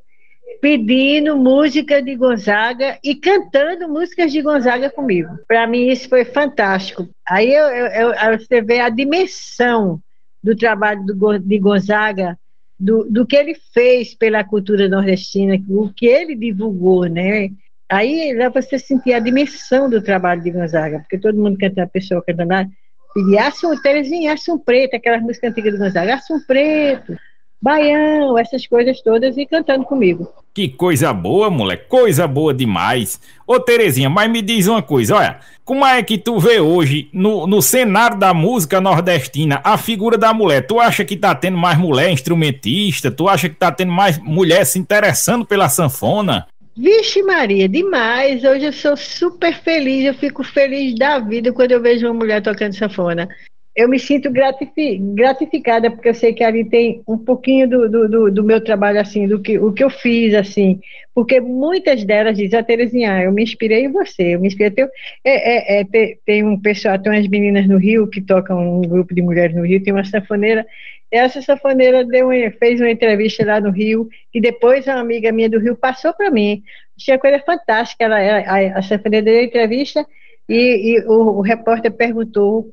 pedindo 0.61 1.37
música 1.37 2.03
de 2.03 2.15
Gonzaga 2.15 2.99
e 3.03 3.15
cantando 3.15 3.89
músicas 3.89 4.31
de 4.31 4.43
Gonzaga 4.43 4.91
comigo. 4.91 5.39
Para 5.49 5.67
mim 5.67 5.89
isso 5.89 6.09
foi 6.09 6.25
fantástico. 6.25 7.09
Aí 7.27 7.53
eu, 7.53 7.67
eu, 7.67 8.13
eu, 8.13 8.39
você 8.39 8.61
vê 8.61 8.81
a 8.81 8.89
dimensão 8.89 10.01
do 10.43 10.55
trabalho 10.57 11.05
do, 11.05 11.39
de 11.39 11.59
Gonzaga, 11.59 12.39
do, 12.79 13.05
do 13.05 13.27
que 13.27 13.37
ele 13.37 13.55
fez 13.75 14.15
pela 14.15 14.45
cultura 14.45 14.89
nordestina, 14.89 15.59
o 15.69 15.93
que 15.93 16.07
ele 16.07 16.35
divulgou, 16.35 17.07
né? 17.07 17.51
Aí 17.89 18.35
lá 18.35 18.49
você 18.49 18.79
sentia 18.79 19.17
a 19.17 19.21
dimensão 19.21 19.91
do 19.91 20.01
trabalho 20.01 20.43
de 20.43 20.51
Gonzaga, 20.51 21.01
porque 21.01 21.19
todo 21.19 21.39
mundo 21.39 21.59
canta, 21.59 21.83
a 21.83 21.89
pessoa 21.89 22.23
cantando 22.23 22.71
pedia 23.13 23.49
Assum, 23.49 23.77
Terezinha, 23.81 24.35
Assum 24.35 24.59
Preto, 24.59 24.95
aquelas 24.95 25.23
músicas 25.23 25.51
antigas 25.51 25.73
do 25.73 25.79
Gonzaga, 25.79 26.15
Assum 26.15 26.41
Preto, 26.47 27.17
Baião, 27.63 28.39
essas 28.39 28.67
coisas 28.67 29.03
todas, 29.03 29.37
e 29.37 29.45
cantando 29.45 29.85
comigo. 29.85 30.29
Que 30.55 30.69
coisa 30.69 31.13
boa, 31.13 31.51
moleque, 31.51 31.89
coisa 31.89 32.27
boa 32.27 32.55
demais. 32.55 33.21
Ô 33.47 33.61
Terezinha, 33.61 34.09
mas 34.09 34.31
me 34.31 34.41
diz 34.41 34.67
uma 34.67 34.83
coisa, 34.83 35.17
olha, 35.17 35.41
como 35.65 35.85
é 35.85 36.03
que 36.03 36.19
tu 36.19 36.39
vê 36.39 36.59
hoje, 36.59 37.09
no, 37.13 37.47
no 37.47 37.61
cenário 37.61 38.19
da 38.19 38.33
música 38.33 38.81
nordestina, 38.81 39.61
a 39.63 39.77
figura 39.77 40.17
da 40.17 40.33
mulher? 40.33 40.67
Tu 40.67 40.81
acha 40.81 41.05
que 41.05 41.17
tá 41.17 41.35
tendo 41.35 41.59
mais 41.59 41.79
mulher 41.79 42.11
instrumentista? 42.11 43.11
Tu 43.11 43.29
acha 43.29 43.49
que 43.49 43.55
tá 43.55 43.71
tendo 43.71 43.93
mais 43.93 44.19
mulher 44.19 44.65
se 44.65 44.79
interessando 44.79 45.45
pela 45.45 45.69
sanfona? 45.69 46.47
Vixe 46.77 47.23
Maria, 47.23 47.69
demais. 47.69 48.43
Hoje 48.43 48.65
eu 48.65 48.73
sou 48.73 48.97
super 48.97 49.55
feliz, 49.63 50.07
eu 50.07 50.15
fico 50.15 50.43
feliz 50.43 50.95
da 50.99 51.19
vida 51.19 51.53
quando 51.53 51.73
eu 51.73 51.83
vejo 51.83 52.07
uma 52.07 52.15
mulher 52.15 52.43
tocando 52.43 52.75
sanfona. 52.75 53.29
Eu 53.75 53.89
me 53.89 53.99
sinto 53.99 54.31
gratificada, 54.31 55.91
porque 55.91 56.09
eu 56.09 56.15
sei 56.15 56.33
que 56.33 56.43
ali 56.43 56.65
tem 56.69 57.03
um 57.07 57.17
pouquinho 57.17 57.69
do, 57.69 57.89
do, 57.89 58.31
do, 58.31 58.45
meu 58.45 58.63
trabalho, 58.63 59.01
assim, 59.01 59.29
do 59.29 59.41
que, 59.41 59.59
o 59.59 59.73
que 59.73 59.85
eu 59.85 59.89
fiz, 59.89 60.35
assim, 60.35 60.81
porque 61.15 61.41
muitas 61.41 62.05
delas 62.05 62.37
dizem, 62.37 62.59
a 62.59 62.63
ah, 62.63 62.65
Terezinha, 62.65 63.23
eu 63.23 63.33
me 63.33 63.45
inspirei 63.45 63.85
em 63.85 63.93
você, 63.93 64.35
eu 64.35 64.41
me 64.41 64.49
inspirei. 64.49 64.71
Tem, 64.73 64.85
é, 65.25 65.79
é, 65.79 65.81
é, 65.81 65.85
tem, 65.85 66.19
tem 66.27 66.45
um 66.45 66.61
pessoal, 66.61 66.99
tem 66.99 67.13
umas 67.13 67.29
meninas 67.29 67.67
no 67.69 67.79
Rio 67.79 68.09
que 68.09 68.21
tocam, 68.21 68.81
um 68.81 68.83
grupo 68.83 69.15
de 69.15 69.23
mulheres 69.23 69.55
no 69.55 69.65
Rio, 69.65 69.83
tem 69.83 69.93
uma 69.93 70.05
sanfoneira 70.05 70.67
essa 71.11 71.43
safoneira 71.43 72.05
deu, 72.05 72.29
fez 72.59 72.81
uma 72.81 72.91
entrevista 72.91 73.45
lá 73.45 73.61
no 73.61 73.71
Rio, 73.71 74.09
e 74.33 74.41
depois 74.41 74.87
uma 74.87 75.01
amiga 75.01 75.33
minha 75.33 75.51
do 75.51 75.59
Rio 75.59 75.77
passou 75.77 76.15
para 76.15 76.31
mim. 76.31 76.63
Tinha 76.97 77.19
coisa 77.19 77.41
fantástica. 77.41 78.05
Ela, 78.05 78.19
a, 78.19 78.79
a 78.79 78.83
safoneira 78.83 79.25
deu 79.25 79.41
a 79.41 79.45
entrevista 79.45 80.07
e, 80.49 80.93
e 80.93 81.01
o, 81.07 81.39
o, 81.39 81.41
repórter 81.41 81.91
perguntou: 81.91 82.71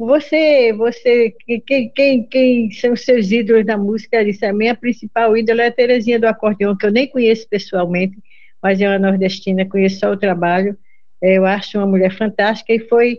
Você, 0.00 0.72
você, 0.72 1.34
quem, 1.66 1.90
quem, 1.90 2.22
quem 2.22 2.70
são 2.70 2.94
os 2.94 3.04
seus 3.04 3.30
ídolos 3.30 3.66
da 3.66 3.76
música? 3.76 4.24
Disse: 4.24 4.46
A 4.46 4.52
minha 4.52 4.74
principal 4.74 5.36
ídola 5.36 5.64
é 5.64 5.66
a 5.66 5.72
Terezinha 5.72 6.18
do 6.18 6.24
Acordeão, 6.24 6.74
que 6.74 6.86
eu 6.86 6.90
nem 6.90 7.06
conheço 7.06 7.46
pessoalmente, 7.46 8.16
mas 8.62 8.80
é 8.80 8.88
uma 8.88 8.98
nordestina, 8.98 9.68
conheço 9.68 10.00
só 10.00 10.10
o 10.10 10.16
trabalho. 10.16 10.74
Eu 11.20 11.44
acho 11.44 11.76
uma 11.76 11.86
mulher 11.86 12.16
fantástica 12.16 12.72
e 12.72 12.80
foi 12.88 13.18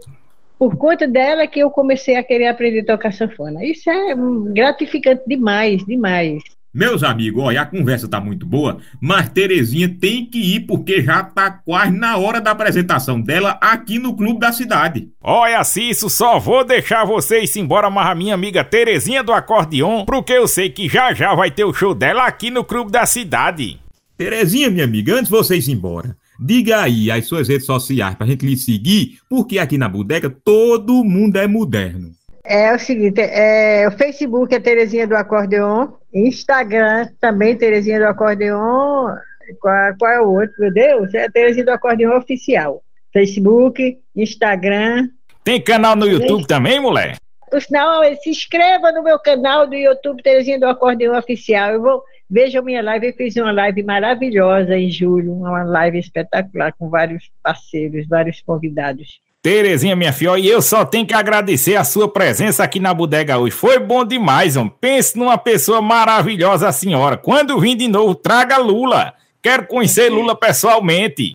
por 0.58 0.76
conta 0.76 1.08
dela 1.08 1.46
que 1.46 1.60
eu 1.60 1.70
comecei 1.70 2.16
a 2.16 2.24
querer 2.24 2.48
aprender 2.48 2.80
a 2.80 2.98
tocar 2.98 3.14
sanfona. 3.14 3.64
Isso 3.64 3.88
é 3.88 4.16
hum, 4.16 4.52
gratificante 4.52 5.22
demais, 5.28 5.86
demais. 5.86 6.42
Meus 6.74 7.04
amigos, 7.04 7.44
olha, 7.44 7.64
a 7.64 7.66
conversa 7.66 8.08
tá 8.08 8.22
muito 8.22 8.46
boa, 8.46 8.78
mas 9.02 9.28
Terezinha 9.28 9.90
tem 9.90 10.26
que 10.26 10.40
ir 10.56 10.62
porque 10.62 11.02
já 11.02 11.22
tá 11.22 11.52
quase 11.52 11.92
na 11.92 12.16
hora 12.16 12.40
da 12.40 12.52
apresentação 12.52 13.20
dela 13.20 13.58
aqui 13.60 14.00
no 14.00 14.16
Clube 14.16 14.40
da 14.40 14.54
Cidade. 14.54 15.10
Olha, 15.22 15.62
Cício, 15.66 16.10
só 16.10 16.40
vou 16.40 16.64
deixar 16.64 17.04
vocês 17.04 17.54
embora 17.58 17.88
amarrar 17.88 18.16
minha 18.16 18.34
amiga 18.34 18.64
Terezinha 18.64 19.22
do 19.22 19.34
acordeon, 19.34 20.06
porque 20.06 20.32
eu 20.32 20.48
sei 20.48 20.70
que 20.70 20.88
já 20.88 21.14
já 21.14 21.36
vai 21.36 21.52
ter 21.52 21.66
o 21.66 21.74
show 21.74 21.94
dela 21.94 22.26
aqui 22.26 22.50
no 22.50 22.64
Clube 22.64 22.90
da 22.90 23.06
Cidade. 23.06 23.78
Terezinha, 24.18 24.70
minha 24.70 24.86
amiga, 24.86 25.16
antes 25.16 25.26
de 25.26 25.32
vocês 25.32 25.68
ir 25.68 25.74
embora, 25.74 26.16
diga 26.40 26.84
aí 26.84 27.12
as 27.12 27.26
suas 27.26 27.50
redes 27.50 27.66
sociais 27.66 28.16
pra 28.16 28.26
gente 28.26 28.46
lhe 28.46 28.56
seguir, 28.56 29.18
porque 29.30 29.60
aqui 29.60 29.78
na 29.78 29.90
bodega 29.90 30.30
todo 30.30 31.04
mundo 31.04 31.36
é 31.36 31.48
moderno. 31.48 32.12
É 32.46 32.74
o 32.74 32.80
seguinte, 32.80 33.20
é, 33.20 33.86
o 33.90 33.92
Facebook 33.92 34.56
é 34.56 34.60
Terezinha 34.60 35.06
do 35.06 35.16
Acordeon, 35.16 35.90
Instagram 36.14 37.08
também 37.20 37.58
Terezinha 37.58 38.00
do 38.00 38.06
Acordeon, 38.06 39.16
qual, 39.60 39.96
qual 39.98 40.12
é 40.12 40.22
o 40.22 40.30
outro, 40.30 40.56
meu 40.60 40.74
Deus? 40.74 41.14
É 41.14 41.30
Terezinha 41.30 41.66
do 41.66 41.72
Acordeon 41.72 42.18
Oficial. 42.18 42.84
Facebook, 43.14 44.00
Instagram. 44.16 45.10
Tem 45.44 45.62
canal 45.62 45.96
no 45.96 46.08
YouTube 46.08 46.46
também, 46.48 46.80
mulher? 46.80 47.18
Por 47.50 47.62
sinal, 47.62 48.02
se 48.22 48.30
inscreva 48.30 48.92
no 48.92 49.04
meu 49.04 49.20
canal 49.20 49.68
do 49.68 49.76
YouTube 49.76 50.24
Terezinha 50.24 50.60
do 50.60 50.68
Acordeon 50.68 51.18
Oficial. 51.18 51.72
Eu 51.72 51.82
vou, 51.82 52.04
vejam 52.30 52.64
minha 52.64 52.82
live, 52.82 53.08
eu 53.08 53.14
fiz 53.14 53.36
uma 53.36 53.52
live 53.52 53.84
maravilhosa 53.84 54.78
em 54.78 54.90
julho, 54.90 55.34
uma 55.34 55.64
live 55.64 56.00
espetacular 56.00 56.74
com 56.74 56.90
vários 56.90 57.30
parceiros, 57.44 58.08
vários 58.08 58.42
convidados. 58.42 59.20
Terezinha, 59.42 59.96
minha 59.96 60.14
filha, 60.14 60.38
e 60.38 60.48
eu 60.48 60.62
só 60.62 60.86
tenho 60.86 61.06
que 61.06 61.16
agradecer 61.16 61.76
a 61.76 61.84
sua 61.84 62.08
presença 62.08 62.64
aqui 62.64 62.80
na 62.80 62.94
bodega 62.94 63.40
hoje. 63.40 63.56
Foi 63.56 63.80
bom 63.80 64.06
demais, 64.06 64.56
homem. 64.56 64.72
Pense 64.80 65.18
numa 65.18 65.36
pessoa 65.38 65.82
maravilhosa, 65.82 66.68
a 66.68 66.72
senhora. 66.72 67.18
Quando 67.18 67.60
vir 67.60 67.76
de 67.76 67.88
novo, 67.88 68.14
traga 68.14 68.58
Lula. 68.58 69.14
Quero 69.42 69.66
conhecer 69.66 70.10
Lula 70.10 70.36
pessoalmente. 70.36 71.32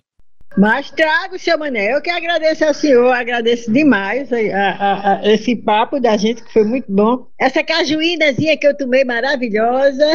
Mas 0.57 0.89
trago, 0.89 1.37
seu 1.37 1.57
Mané. 1.59 1.93
Eu 1.93 2.01
que 2.01 2.09
agradeço 2.09 2.63
ao 2.65 2.73
senhor, 2.73 3.11
agradeço 3.13 3.71
demais 3.71 4.31
a, 4.31 4.37
a- 4.37 5.13
a- 5.19 5.21
esse 5.33 5.55
papo 5.57 5.99
da 5.99 6.15
gente, 6.15 6.41
que 6.43 6.51
foi 6.53 6.63
muito 6.63 6.85
bom. 6.89 7.27
Essa 7.37 7.61
cajuínazinha 7.61 8.57
que 8.57 8.65
eu 8.65 8.75
tomei 8.75 9.03
maravilhosa. 9.03 10.05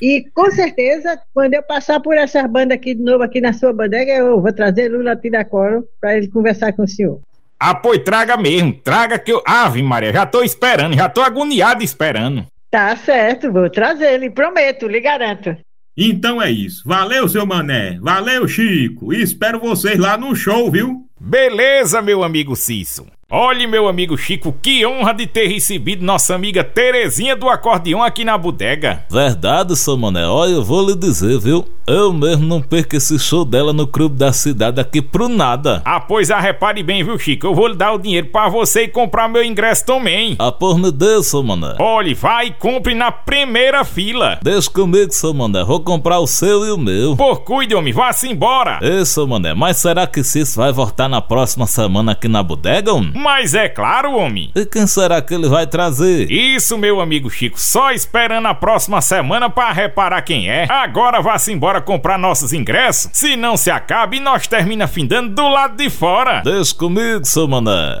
E 0.00 0.24
com 0.34 0.50
certeza, 0.50 1.20
quando 1.32 1.54
eu 1.54 1.62
passar 1.62 2.00
por 2.00 2.16
essa 2.16 2.46
banda 2.46 2.74
aqui 2.74 2.94
de 2.94 3.02
novo, 3.02 3.22
aqui 3.22 3.40
na 3.40 3.52
sua 3.52 3.72
bodega, 3.72 4.12
eu 4.12 4.40
vou 4.40 4.52
trazer 4.52 4.88
Lula 4.88 5.16
Tiracoro 5.16 5.86
para 6.00 6.16
ele 6.16 6.28
conversar 6.28 6.72
com 6.72 6.82
o 6.82 6.88
senhor. 6.88 7.20
Ah, 7.58 7.74
pois 7.74 8.00
traga 8.00 8.36
mesmo. 8.36 8.74
Traga 8.74 9.18
que 9.18 9.32
eu. 9.32 9.42
Ave 9.46 9.82
Maria, 9.82 10.12
já 10.12 10.26
tô 10.26 10.42
esperando, 10.42 10.94
já 10.94 11.08
tô 11.08 11.22
agoniado 11.22 11.82
esperando. 11.82 12.46
Tá 12.70 12.94
certo, 12.96 13.50
vou 13.52 13.70
trazer, 13.70 14.18
lhe 14.18 14.28
prometo, 14.28 14.86
lhe 14.86 15.00
garanto. 15.00 15.56
Então 15.96 16.42
é 16.42 16.50
isso. 16.50 16.82
Valeu, 16.84 17.26
seu 17.26 17.46
Mané. 17.46 17.98
Valeu, 18.02 18.46
Chico. 18.46 19.14
E 19.14 19.22
espero 19.22 19.58
vocês 19.58 19.98
lá 19.98 20.18
no 20.18 20.36
show, 20.36 20.70
viu? 20.70 21.06
Beleza, 21.18 22.02
meu 22.02 22.22
amigo 22.22 22.54
Cício. 22.54 23.06
Olhe, 23.28 23.66
meu 23.66 23.88
amigo 23.88 24.16
Chico, 24.16 24.54
que 24.62 24.86
honra 24.86 25.12
de 25.12 25.26
ter 25.26 25.48
recebido 25.48 26.04
nossa 26.04 26.32
amiga 26.32 26.62
Terezinha 26.62 27.34
do 27.34 27.48
acordeão 27.48 28.00
aqui 28.00 28.24
na 28.24 28.38
bodega. 28.38 29.04
Verdade, 29.10 29.74
seu 29.74 29.96
mané. 29.96 30.24
Olha, 30.28 30.52
eu 30.52 30.64
vou 30.64 30.86
lhe 30.86 30.94
dizer, 30.94 31.36
viu? 31.40 31.66
Eu 31.88 32.12
mesmo 32.12 32.44
não 32.46 32.60
perco 32.60 32.96
esse 32.96 33.16
show 33.18 33.44
dela 33.44 33.72
no 33.72 33.86
clube 33.86 34.16
da 34.16 34.32
cidade 34.32 34.80
aqui 34.80 35.00
pro 35.00 35.28
nada. 35.28 35.82
Ah, 35.84 36.00
pois 36.00 36.30
ah, 36.30 36.38
repare 36.38 36.82
bem, 36.84 37.02
viu, 37.02 37.18
Chico? 37.18 37.46
Eu 37.46 37.54
vou 37.54 37.66
lhe 37.66 37.76
dar 37.76 37.92
o 37.92 37.98
dinheiro 37.98 38.28
pra 38.28 38.48
você 38.48 38.82
e 38.82 38.88
comprar 38.88 39.28
meu 39.28 39.42
ingresso 39.44 39.84
também. 39.84 40.36
Ah, 40.38 40.52
por 40.52 40.78
me 40.78 40.92
Deus, 40.92 41.26
seu 41.26 41.42
mané. 41.42 41.76
Olhe, 41.80 42.14
vai 42.14 42.46
e 42.46 42.50
compre 42.52 42.94
na 42.94 43.10
primeira 43.10 43.84
fila. 43.84 44.38
Deixa 44.40 44.70
comigo, 44.70 45.12
seu 45.12 45.34
mané. 45.34 45.64
Vou 45.64 45.80
comprar 45.80 46.20
o 46.20 46.26
seu 46.28 46.64
e 46.64 46.70
o 46.70 46.78
meu. 46.78 47.16
Por 47.16 47.40
cuide, 47.40 47.74
homem, 47.74 47.92
vá-se 47.92 48.28
embora. 48.28 48.78
Ei, 48.82 49.04
seu 49.04 49.26
mané, 49.26 49.52
mas 49.52 49.78
será 49.78 50.06
que 50.06 50.22
Cício 50.22 50.60
vai 50.60 50.72
voltar 50.72 51.08
na 51.08 51.20
próxima 51.20 51.66
semana 51.66 52.12
aqui 52.12 52.28
na 52.28 52.42
bodega, 52.42 52.92
homem? 52.92 53.15
Mas 53.16 53.54
é 53.54 53.66
claro, 53.66 54.12
homem. 54.12 54.50
E 54.54 54.66
quem 54.66 54.86
será 54.86 55.22
que 55.22 55.32
ele 55.32 55.48
vai 55.48 55.66
trazer? 55.66 56.30
Isso, 56.30 56.76
meu 56.76 57.00
amigo 57.00 57.30
Chico, 57.30 57.58
só 57.58 57.90
esperando 57.90 58.46
a 58.46 58.54
próxima 58.54 59.00
semana 59.00 59.48
pra 59.48 59.72
reparar 59.72 60.20
quem 60.20 60.50
é. 60.50 60.66
Agora 60.70 61.22
vá-se 61.22 61.50
embora 61.50 61.80
comprar 61.80 62.18
nossos 62.18 62.52
ingressos, 62.52 63.10
se 63.14 63.34
não 63.34 63.56
se 63.56 63.70
acaba 63.70 64.14
e 64.14 64.20
nós 64.20 64.46
termina 64.46 64.86
findando 64.86 65.34
do 65.34 65.48
lado 65.48 65.76
de 65.76 65.88
fora. 65.88 66.42
Deixa 66.44 66.74
comigo, 66.74 67.24
seu 67.24 67.48
mané. 67.48 68.00